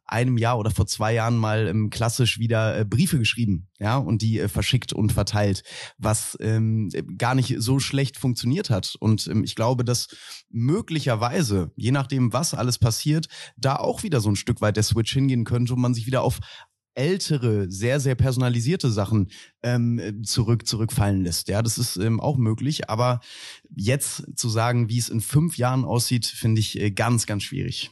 [0.07, 4.22] einem Jahr oder vor zwei Jahren mal ähm, klassisch wieder äh, Briefe geschrieben, ja, und
[4.22, 5.63] die äh, verschickt und verteilt,
[5.97, 8.95] was ähm, gar nicht so schlecht funktioniert hat.
[8.99, 10.07] Und ähm, ich glaube, dass
[10.49, 15.11] möglicherweise, je nachdem, was alles passiert, da auch wieder so ein Stück weit der Switch
[15.11, 16.39] hingehen könnte und man sich wieder auf
[16.98, 19.30] ältere, sehr, sehr personalisierte Sachen
[19.64, 21.48] ähm, zurück, zurückfallen lässt.
[21.48, 22.89] Ja, das ist ähm, auch möglich.
[22.89, 23.22] Aber
[23.76, 27.91] jetzt zu sagen, wie es in fünf Jahren aussieht, finde ich äh, ganz, ganz schwierig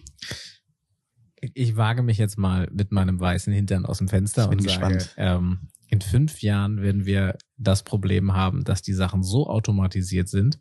[1.53, 5.70] ich wage mich jetzt mal mit meinem weißen Hintern aus dem Fenster und sage, ähm,
[5.89, 10.60] in fünf Jahren werden wir das Problem haben, dass die Sachen so automatisiert sind,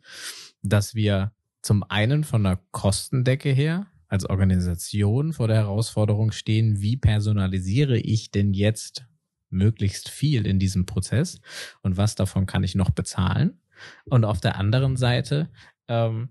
[0.61, 1.31] dass wir
[1.61, 8.31] zum einen von der Kostendecke her als Organisation vor der Herausforderung stehen, wie personalisiere ich
[8.31, 9.05] denn jetzt
[9.49, 11.41] möglichst viel in diesem Prozess
[11.81, 13.59] und was davon kann ich noch bezahlen?
[14.05, 15.49] Und auf der anderen Seite
[15.89, 16.29] ähm,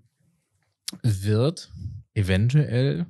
[1.03, 1.71] wird
[2.15, 3.05] eventuell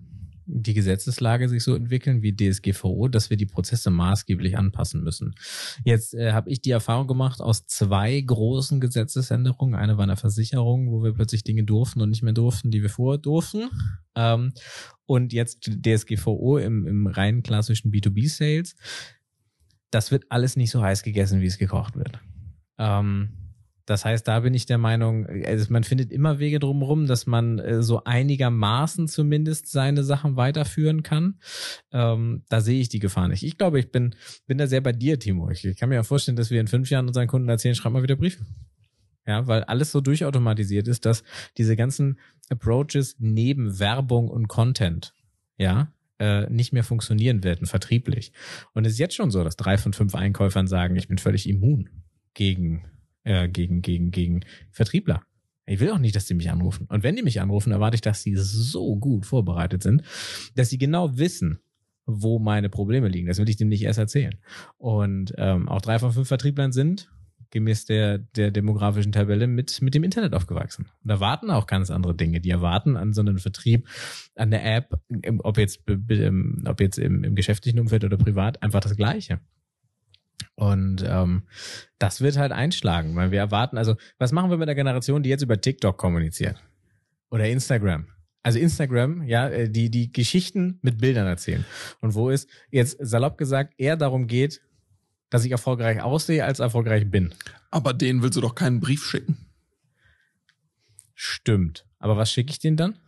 [0.47, 5.35] die Gesetzeslage sich so entwickeln wie DSGVO, dass wir die Prozesse maßgeblich anpassen müssen.
[5.83, 9.75] Jetzt äh, habe ich die Erfahrung gemacht aus zwei großen Gesetzesänderungen.
[9.75, 12.89] Eine war eine Versicherung, wo wir plötzlich Dinge durften und nicht mehr durften, die wir
[12.89, 13.69] vorher durften.
[14.15, 14.53] Ähm,
[15.05, 18.75] und jetzt DSGVO im, im rein klassischen B2B-Sales.
[19.91, 22.19] Das wird alles nicht so heiß gegessen, wie es gekocht wird.
[22.77, 23.44] Ähm,
[23.85, 27.59] das heißt, da bin ich der Meinung, also man findet immer Wege drumherum, dass man
[27.59, 31.39] äh, so einigermaßen zumindest seine Sachen weiterführen kann.
[31.91, 33.43] Ähm, da sehe ich die Gefahr nicht.
[33.43, 34.15] Ich glaube, ich bin,
[34.47, 35.51] bin da sehr bei dir, Timo.
[35.51, 38.03] Ich, kann mir ja vorstellen, dass wir in fünf Jahren unseren Kunden erzählen, schreib mal
[38.03, 38.45] wieder Briefe.
[39.27, 41.23] Ja, weil alles so durchautomatisiert ist, dass
[41.57, 42.19] diese ganzen
[42.49, 45.13] Approaches neben Werbung und Content,
[45.57, 48.31] ja, äh, nicht mehr funktionieren werden, vertrieblich.
[48.73, 51.49] Und es ist jetzt schon so, dass drei von fünf Einkäufern sagen, ich bin völlig
[51.49, 51.89] immun
[52.33, 52.85] gegen
[53.25, 55.21] äh, gegen, gegen, gegen Vertriebler.
[55.65, 56.87] Ich will auch nicht, dass die mich anrufen.
[56.89, 60.03] Und wenn die mich anrufen, erwarte ich, dass sie so gut vorbereitet sind,
[60.55, 61.59] dass sie genau wissen,
[62.05, 63.27] wo meine Probleme liegen.
[63.27, 64.35] Das will ich dem nicht erst erzählen.
[64.77, 67.09] Und ähm, auch drei von fünf Vertrieblern sind
[67.51, 70.87] gemäß der, der demografischen Tabelle mit, mit dem Internet aufgewachsen.
[71.03, 72.41] Und erwarten auch ganz andere Dinge.
[72.41, 73.87] Die erwarten an so einem Vertrieb,
[74.35, 74.99] an der App,
[75.39, 75.81] ob jetzt,
[76.65, 79.39] ob jetzt im, im geschäftlichen Umfeld oder privat, einfach das Gleiche.
[80.55, 81.43] Und ähm,
[81.99, 85.29] das wird halt einschlagen, weil wir erwarten, also was machen wir mit der Generation, die
[85.29, 86.61] jetzt über TikTok kommuniziert?
[87.29, 88.07] Oder Instagram?
[88.43, 91.65] Also Instagram, ja, äh, die, die Geschichten mit Bildern erzählen.
[91.99, 94.61] Und wo es jetzt salopp gesagt eher darum geht,
[95.29, 97.33] dass ich erfolgreich aussehe, als erfolgreich bin.
[97.71, 99.49] Aber denen willst du doch keinen Brief schicken.
[101.13, 101.85] Stimmt.
[101.97, 102.99] Aber was schicke ich denen dann?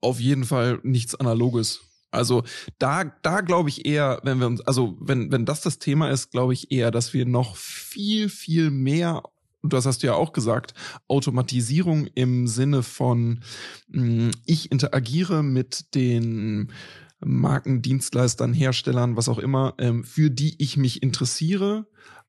[0.00, 1.80] Auf jeden Fall nichts Analoges.
[2.14, 2.44] Also
[2.78, 6.30] da, da glaube ich eher, wenn wir uns, also wenn, wenn das das Thema ist,
[6.30, 9.22] glaube ich eher, dass wir noch viel, viel mehr
[9.62, 10.74] und das hast du ja auch gesagt,
[11.08, 13.40] Automatisierung im Sinne von,
[13.90, 16.70] hm, ich interagiere mit den
[17.24, 21.86] Marken, Dienstleistern, Herstellern, was auch immer, ähm, für die ich mich interessiere,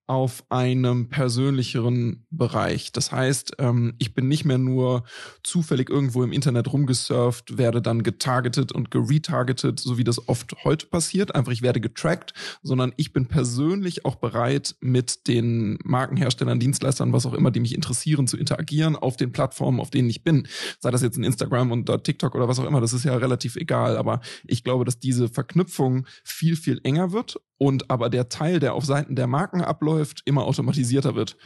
[0.07, 2.91] auf einem persönlicheren Bereich.
[2.91, 5.03] Das heißt, ähm, ich bin nicht mehr nur
[5.43, 10.85] zufällig irgendwo im Internet rumgesurft, werde dann getargetet und geretargetet, so wie das oft heute
[10.85, 11.33] passiert.
[11.33, 17.25] Einfach, ich werde getrackt, sondern ich bin persönlich auch bereit, mit den Markenherstellern, Dienstleistern, was
[17.25, 20.47] auch immer, die mich interessieren, zu interagieren auf den Plattformen, auf denen ich bin.
[20.79, 23.55] Sei das jetzt in Instagram und TikTok oder was auch immer, das ist ja relativ
[23.55, 23.97] egal.
[23.97, 28.73] Aber ich glaube, dass diese Verknüpfung viel, viel enger wird und aber der Teil, der
[28.73, 31.37] auf Seiten der Marken abläuft, immer automatisierter wird.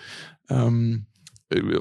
[0.49, 1.18] Ähm, äh,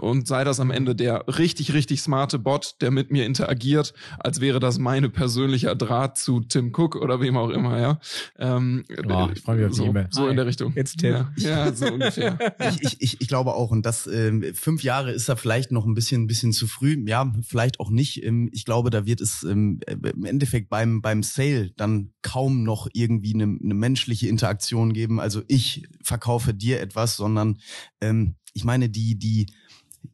[0.01, 4.41] und sei das am Ende der richtig, richtig smarte Bot, der mit mir interagiert, als
[4.41, 8.01] wäre das meine persönlicher Draht zu Tim Cook oder wem auch immer, ja.
[8.39, 10.09] Ähm, oh, ich freue mich auf so, die E-Mail.
[10.11, 10.73] So in der Richtung.
[10.75, 11.11] Jetzt Tim.
[11.11, 12.39] Ja, ja so ungefähr.
[12.71, 15.85] ich, ich, ich, ich glaube auch, und das ähm, fünf Jahre ist da vielleicht noch
[15.85, 18.25] ein bisschen, ein bisschen zu früh, ja, vielleicht auch nicht.
[18.25, 22.89] Ähm, ich glaube, da wird es ähm, im Endeffekt beim, beim Sale dann kaum noch
[22.95, 25.21] irgendwie eine, eine menschliche Interaktion geben.
[25.21, 27.59] Also ich verkaufe dir etwas, sondern
[28.01, 29.47] ähm, ich meine, die, die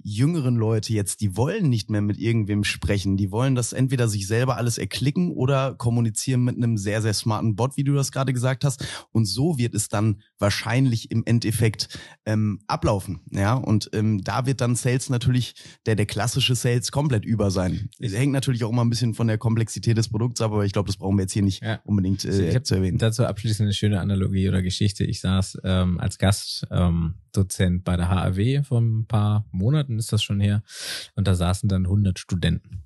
[0.03, 3.16] jüngeren Leute jetzt, die wollen nicht mehr mit irgendwem sprechen.
[3.16, 7.57] Die wollen das entweder sich selber alles erklicken oder kommunizieren mit einem sehr, sehr smarten
[7.57, 8.85] Bot, wie du das gerade gesagt hast.
[9.12, 13.20] Und so wird es dann wahrscheinlich im Endeffekt ähm, ablaufen.
[13.30, 15.55] Ja, und ähm, da wird dann Sales natürlich,
[15.87, 17.89] der, der klassische Sales komplett über sein.
[17.99, 20.72] Es hängt natürlich auch immer ein bisschen von der Komplexität des Produkts ab, aber ich
[20.72, 21.80] glaube, das brauchen wir jetzt hier nicht ja.
[21.85, 22.99] unbedingt äh, ich zu erwähnen.
[22.99, 25.05] Dazu abschließend eine schöne Analogie oder Geschichte.
[25.05, 30.22] Ich saß ähm, als Gastdozent ähm, bei der HAW vor ein paar Monaten ist das
[30.22, 30.62] schon her
[31.14, 32.83] und da saßen dann 100 Studenten.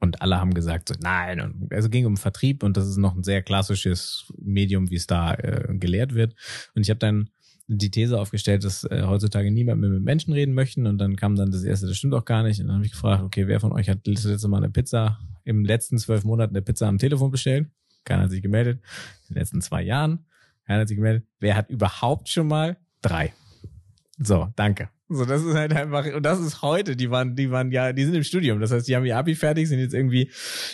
[0.00, 3.22] Und alle haben gesagt, so, nein, also ging um Vertrieb und das ist noch ein
[3.22, 6.34] sehr klassisches Medium, wie es da äh, gelehrt wird.
[6.74, 7.30] Und ich habe dann
[7.68, 10.86] die These aufgestellt, dass äh, heutzutage niemand mehr mit Menschen reden möchten.
[10.86, 12.60] Und dann kam dann das erste, das stimmt auch gar nicht.
[12.60, 15.20] Und dann habe ich gefragt, okay, wer von euch hat das letzte Mal eine Pizza
[15.44, 17.68] im letzten zwölf Monaten eine Pizza am Telefon bestellt?
[18.04, 18.80] Keiner hat sich gemeldet.
[19.28, 20.26] In den letzten zwei Jahren.
[20.66, 21.24] Keiner hat sich gemeldet.
[21.38, 22.76] Wer hat überhaupt schon mal?
[23.00, 23.32] Drei.
[24.18, 24.88] So, danke.
[25.14, 28.04] So, das ist halt einfach, und das ist heute, die waren, die waren ja, die
[28.04, 28.60] sind im Studium.
[28.60, 30.30] Das heißt, die haben ihr Abi fertig, sind jetzt irgendwie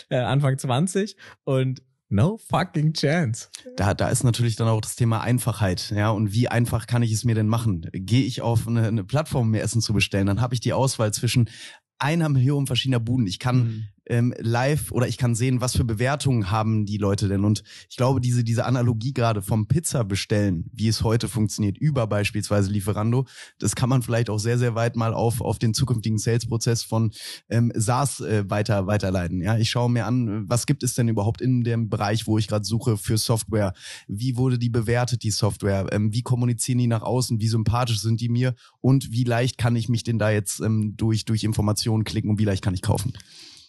[0.09, 1.81] äh, Anfang 20 und
[2.11, 3.49] No fucking chance.
[3.77, 6.09] Da, da ist natürlich dann auch das Thema Einfachheit, ja.
[6.09, 7.87] Und wie einfach kann ich es mir denn machen?
[7.93, 11.13] Gehe ich auf eine, eine Plattform, mir Essen zu bestellen, dann habe ich die Auswahl
[11.13, 11.51] zwischen
[11.99, 13.27] einer Million verschiedener Buden.
[13.27, 17.27] Ich kann mhm ähm, live oder ich kann sehen, was für Bewertungen haben die Leute
[17.27, 17.45] denn.
[17.45, 22.07] Und ich glaube, diese, diese Analogie gerade vom Pizza bestellen, wie es heute funktioniert, über
[22.07, 23.25] beispielsweise Lieferando,
[23.59, 27.11] das kann man vielleicht auch sehr, sehr weit mal auf, auf den zukünftigen Sales-Prozess von
[27.49, 29.41] ähm, SaaS äh, weiter, weiterleiten.
[29.41, 32.47] Ja, ich schaue mir an, was gibt es denn überhaupt in dem Bereich, wo ich
[32.47, 33.73] gerade suche für Software?
[34.07, 35.87] Wie wurde die bewertet, die Software?
[35.91, 37.39] Ähm, wie kommunizieren die nach außen?
[37.39, 38.55] Wie sympathisch sind die mir?
[38.81, 42.39] Und wie leicht kann ich mich denn da jetzt ähm, durch, durch Informationen klicken und
[42.39, 43.13] wie leicht kann ich kaufen?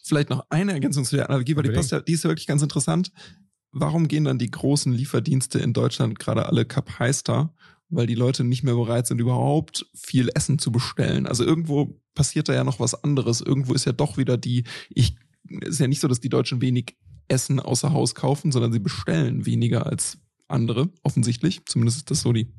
[0.03, 2.47] Vielleicht noch eine Ergänzung zu der Analogie, weil die, passt ja, die ist ja wirklich
[2.47, 3.13] ganz interessant.
[3.73, 7.55] Warum gehen dann die großen Lieferdienste in Deutschland gerade alle Cup heister?
[7.89, 11.27] Weil die Leute nicht mehr bereit sind, überhaupt viel Essen zu bestellen.
[11.27, 13.41] Also irgendwo passiert da ja noch was anderes.
[13.41, 15.17] Irgendwo ist ja doch wieder die, ich,
[15.49, 16.97] ist ja nicht so, dass die Deutschen wenig
[17.27, 21.65] Essen außer Haus kaufen, sondern sie bestellen weniger als andere, offensichtlich.
[21.67, 22.53] Zumindest ist das so die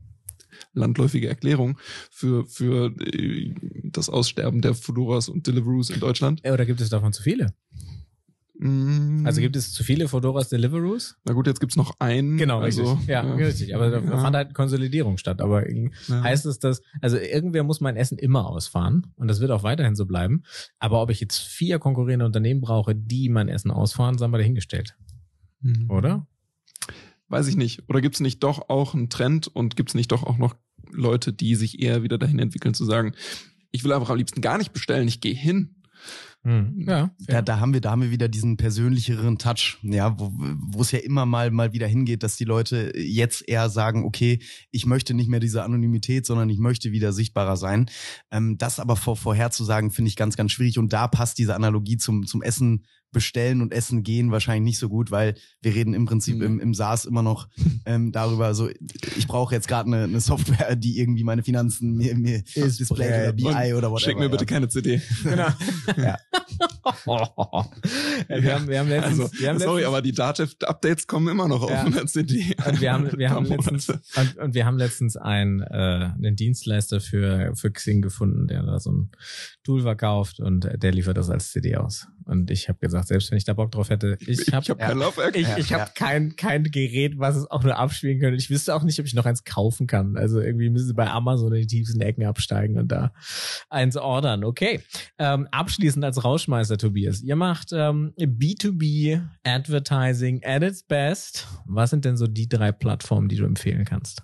[0.73, 1.77] landläufige Erklärung
[2.09, 3.53] für, für äh,
[3.83, 6.41] das Aussterben der Fodoras und Deliveroos in Deutschland.
[6.47, 7.53] Oder gibt es davon zu viele?
[8.61, 9.25] Mm.
[9.25, 11.17] Also gibt es zu viele Fodoras Deliveroos?
[11.25, 12.37] Na gut, jetzt gibt's noch einen.
[12.37, 13.07] Genau, also, richtig.
[13.07, 13.75] Ja, ja, richtig.
[13.75, 14.17] Aber da ja.
[14.19, 15.41] fand halt Konsolidierung statt.
[15.41, 15.89] Aber ja.
[16.07, 19.95] heißt es, dass, also irgendwer muss mein Essen immer ausfahren und das wird auch weiterhin
[19.95, 20.43] so bleiben.
[20.77, 24.95] Aber ob ich jetzt vier konkurrierende Unternehmen brauche, die mein Essen ausfahren, sagen wir dahingestellt.
[25.61, 25.89] Mhm.
[25.89, 26.27] Oder?
[27.31, 27.87] Weiß ich nicht.
[27.87, 30.55] Oder gibt es nicht doch auch einen Trend und gibt es nicht doch auch noch
[30.91, 33.13] Leute, die sich eher wieder dahin entwickeln, zu sagen,
[33.71, 35.75] ich will einfach am liebsten gar nicht bestellen, ich gehe hin.
[36.43, 36.85] Hm.
[36.87, 40.81] Ja, ja, da haben wir, da haben wir wieder diesen persönlicheren Touch, ja, wo, wo
[40.81, 44.39] es ja immer mal mal wieder hingeht, dass die Leute jetzt eher sagen, okay,
[44.71, 47.89] ich möchte nicht mehr diese Anonymität, sondern ich möchte wieder sichtbarer sein.
[48.31, 50.79] Ähm, das aber vor, vorherzusagen, finde ich ganz, ganz schwierig.
[50.79, 54.89] Und da passt diese Analogie zum zum Essen bestellen und essen gehen wahrscheinlich nicht so
[54.89, 56.43] gut, weil wir reden im Prinzip mhm.
[56.43, 57.47] im, im SaaS immer noch
[57.85, 58.69] ähm, darüber, so
[59.17, 63.29] ich brauche jetzt gerade eine, eine Software, die irgendwie meine Finanzen mir, mir Ist Display
[63.29, 63.99] oder BI oder whatever.
[63.99, 64.49] Schick mir bitte ja.
[64.49, 65.01] keine CD.
[65.23, 65.47] Genau.
[65.97, 66.17] ja.
[68.27, 71.47] ja, wir, haben, wir haben letztens, also, wir haben sorry, aber die Dativ-Updates kommen immer
[71.47, 72.55] noch auf einer CD.
[72.65, 76.99] Und wir haben, wir haben letztens, und, und, wir haben letztens einen, äh, einen Dienstleister
[76.99, 79.11] für, für Xing gefunden, der da so ein
[79.63, 82.07] Tool verkauft und der liefert das als CD aus.
[82.25, 84.79] Und ich habe gesagt, selbst wenn ich da Bock drauf hätte, ich habe ich hab
[84.79, 85.35] kein Laufwerk.
[85.35, 88.37] Ich, ich habe kein, kein Gerät, was es auch nur abspielen könnte.
[88.37, 90.17] Ich wüsste auch nicht, ob ich noch eins kaufen kann.
[90.17, 93.13] Also irgendwie müssen sie bei Amazon in die tiefsten Ecken absteigen und da
[93.69, 94.43] eins ordern.
[94.43, 94.81] Okay.
[95.17, 97.21] Ähm, abschließend als Rauschmeister, Tobias.
[97.21, 101.47] Ihr macht ähm, B2B Advertising at its best.
[101.65, 104.23] Was sind denn so die drei Plattformen, die du empfehlen kannst?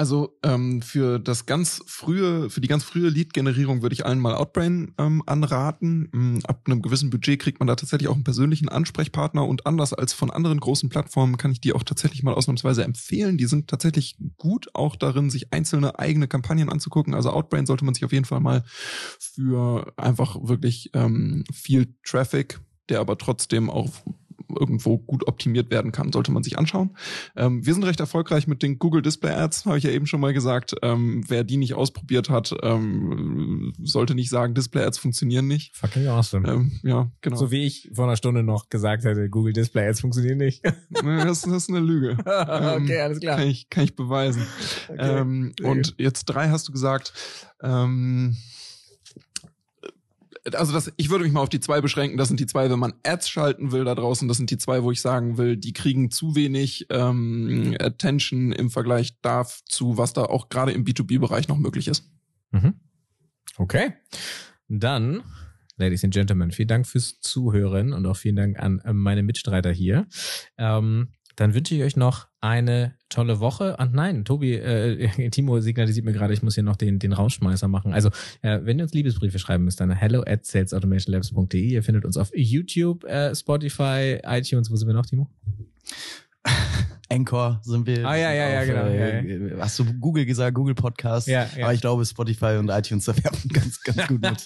[0.00, 4.34] Also ähm, für das ganz frühe, für die ganz frühe Lead-Generierung würde ich allen mal
[4.34, 6.08] Outbrain ähm, anraten.
[6.14, 9.92] Ähm, ab einem gewissen Budget kriegt man da tatsächlich auch einen persönlichen Ansprechpartner und anders
[9.92, 13.36] als von anderen großen Plattformen kann ich die auch tatsächlich mal ausnahmsweise empfehlen.
[13.36, 17.12] Die sind tatsächlich gut auch darin, sich einzelne eigene Kampagnen anzugucken.
[17.12, 18.64] Also Outbrain sollte man sich auf jeden Fall mal
[19.18, 23.90] für einfach wirklich ähm, viel Traffic, der aber trotzdem auch
[24.58, 26.96] irgendwo gut optimiert werden kann, sollte man sich anschauen.
[27.36, 30.20] Ähm, wir sind recht erfolgreich mit den Google Display Ads, habe ich ja eben schon
[30.20, 30.74] mal gesagt.
[30.82, 35.76] Ähm, wer die nicht ausprobiert hat, ähm, sollte nicht sagen, Display Ads funktionieren nicht.
[35.76, 36.48] Fucking awesome.
[36.48, 37.36] Ähm, ja, genau.
[37.36, 40.62] So wie ich vor einer Stunde noch gesagt hätte, Google Display Ads funktionieren nicht.
[41.20, 42.12] Das, das ist eine Lüge.
[42.20, 43.36] okay, Ähm, alles klar.
[43.38, 44.42] Kann ich, kann ich beweisen.
[44.88, 47.12] Okay, ähm, und jetzt drei hast du gesagt.
[47.62, 48.36] Ähm,
[50.54, 52.16] also das, ich würde mich mal auf die zwei beschränken.
[52.16, 54.28] Das sind die zwei, wenn man Ads schalten will da draußen.
[54.28, 58.70] Das sind die zwei, wo ich sagen will, die kriegen zu wenig ähm, Attention im
[58.70, 62.10] Vergleich dazu, was da auch gerade im B2B-Bereich noch möglich ist.
[62.50, 62.74] Mhm.
[63.56, 63.92] Okay.
[64.68, 65.22] Dann,
[65.76, 70.06] Ladies and Gentlemen, vielen Dank fürs Zuhören und auch vielen Dank an meine Mitstreiter hier.
[70.56, 73.76] Ähm, dann wünsche ich euch noch eine tolle Woche.
[73.76, 77.68] Und nein, Tobi, äh, Timo signalisiert mir gerade, ich muss hier noch den, den Rausschmeißer
[77.68, 77.92] machen.
[77.92, 78.08] Also,
[78.40, 81.60] äh, wenn ihr uns Liebesbriefe schreiben müsst, dann hello at salesautomationlabs.de.
[81.60, 84.70] Ihr findet uns auf YouTube, äh, Spotify, iTunes.
[84.70, 85.28] Wo sind wir noch, Timo?
[87.10, 88.06] Anchor sind wir.
[88.06, 91.26] Ah, ja, ja, ja, auf, genau, Äh, Hast du Google gesagt, Google Podcast?
[91.26, 91.64] Ja, ja.
[91.64, 94.44] Aber ich glaube, Spotify und iTunes, da werben ganz, ganz gut mit.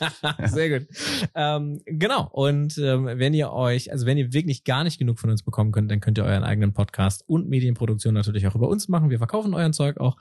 [0.50, 0.88] Sehr gut.
[1.34, 2.28] Ähm, genau.
[2.32, 5.72] Und ähm, wenn ihr euch, also wenn ihr wirklich gar nicht genug von uns bekommen
[5.72, 9.10] könnt, dann könnt ihr euren eigenen Podcast und Medienproduktion natürlich auch über uns machen.
[9.10, 10.16] Wir verkaufen euren Zeug auch.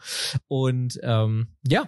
[0.47, 1.87] Und ähm, ja,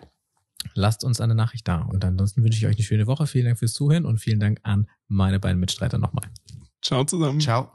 [0.73, 1.81] lasst uns eine Nachricht da.
[1.81, 3.27] Und ansonsten wünsche ich euch eine schöne Woche.
[3.27, 6.29] Vielen Dank fürs Zuhören und vielen Dank an meine beiden Mitstreiter nochmal.
[6.81, 7.39] Ciao zusammen.
[7.41, 7.74] Ciao.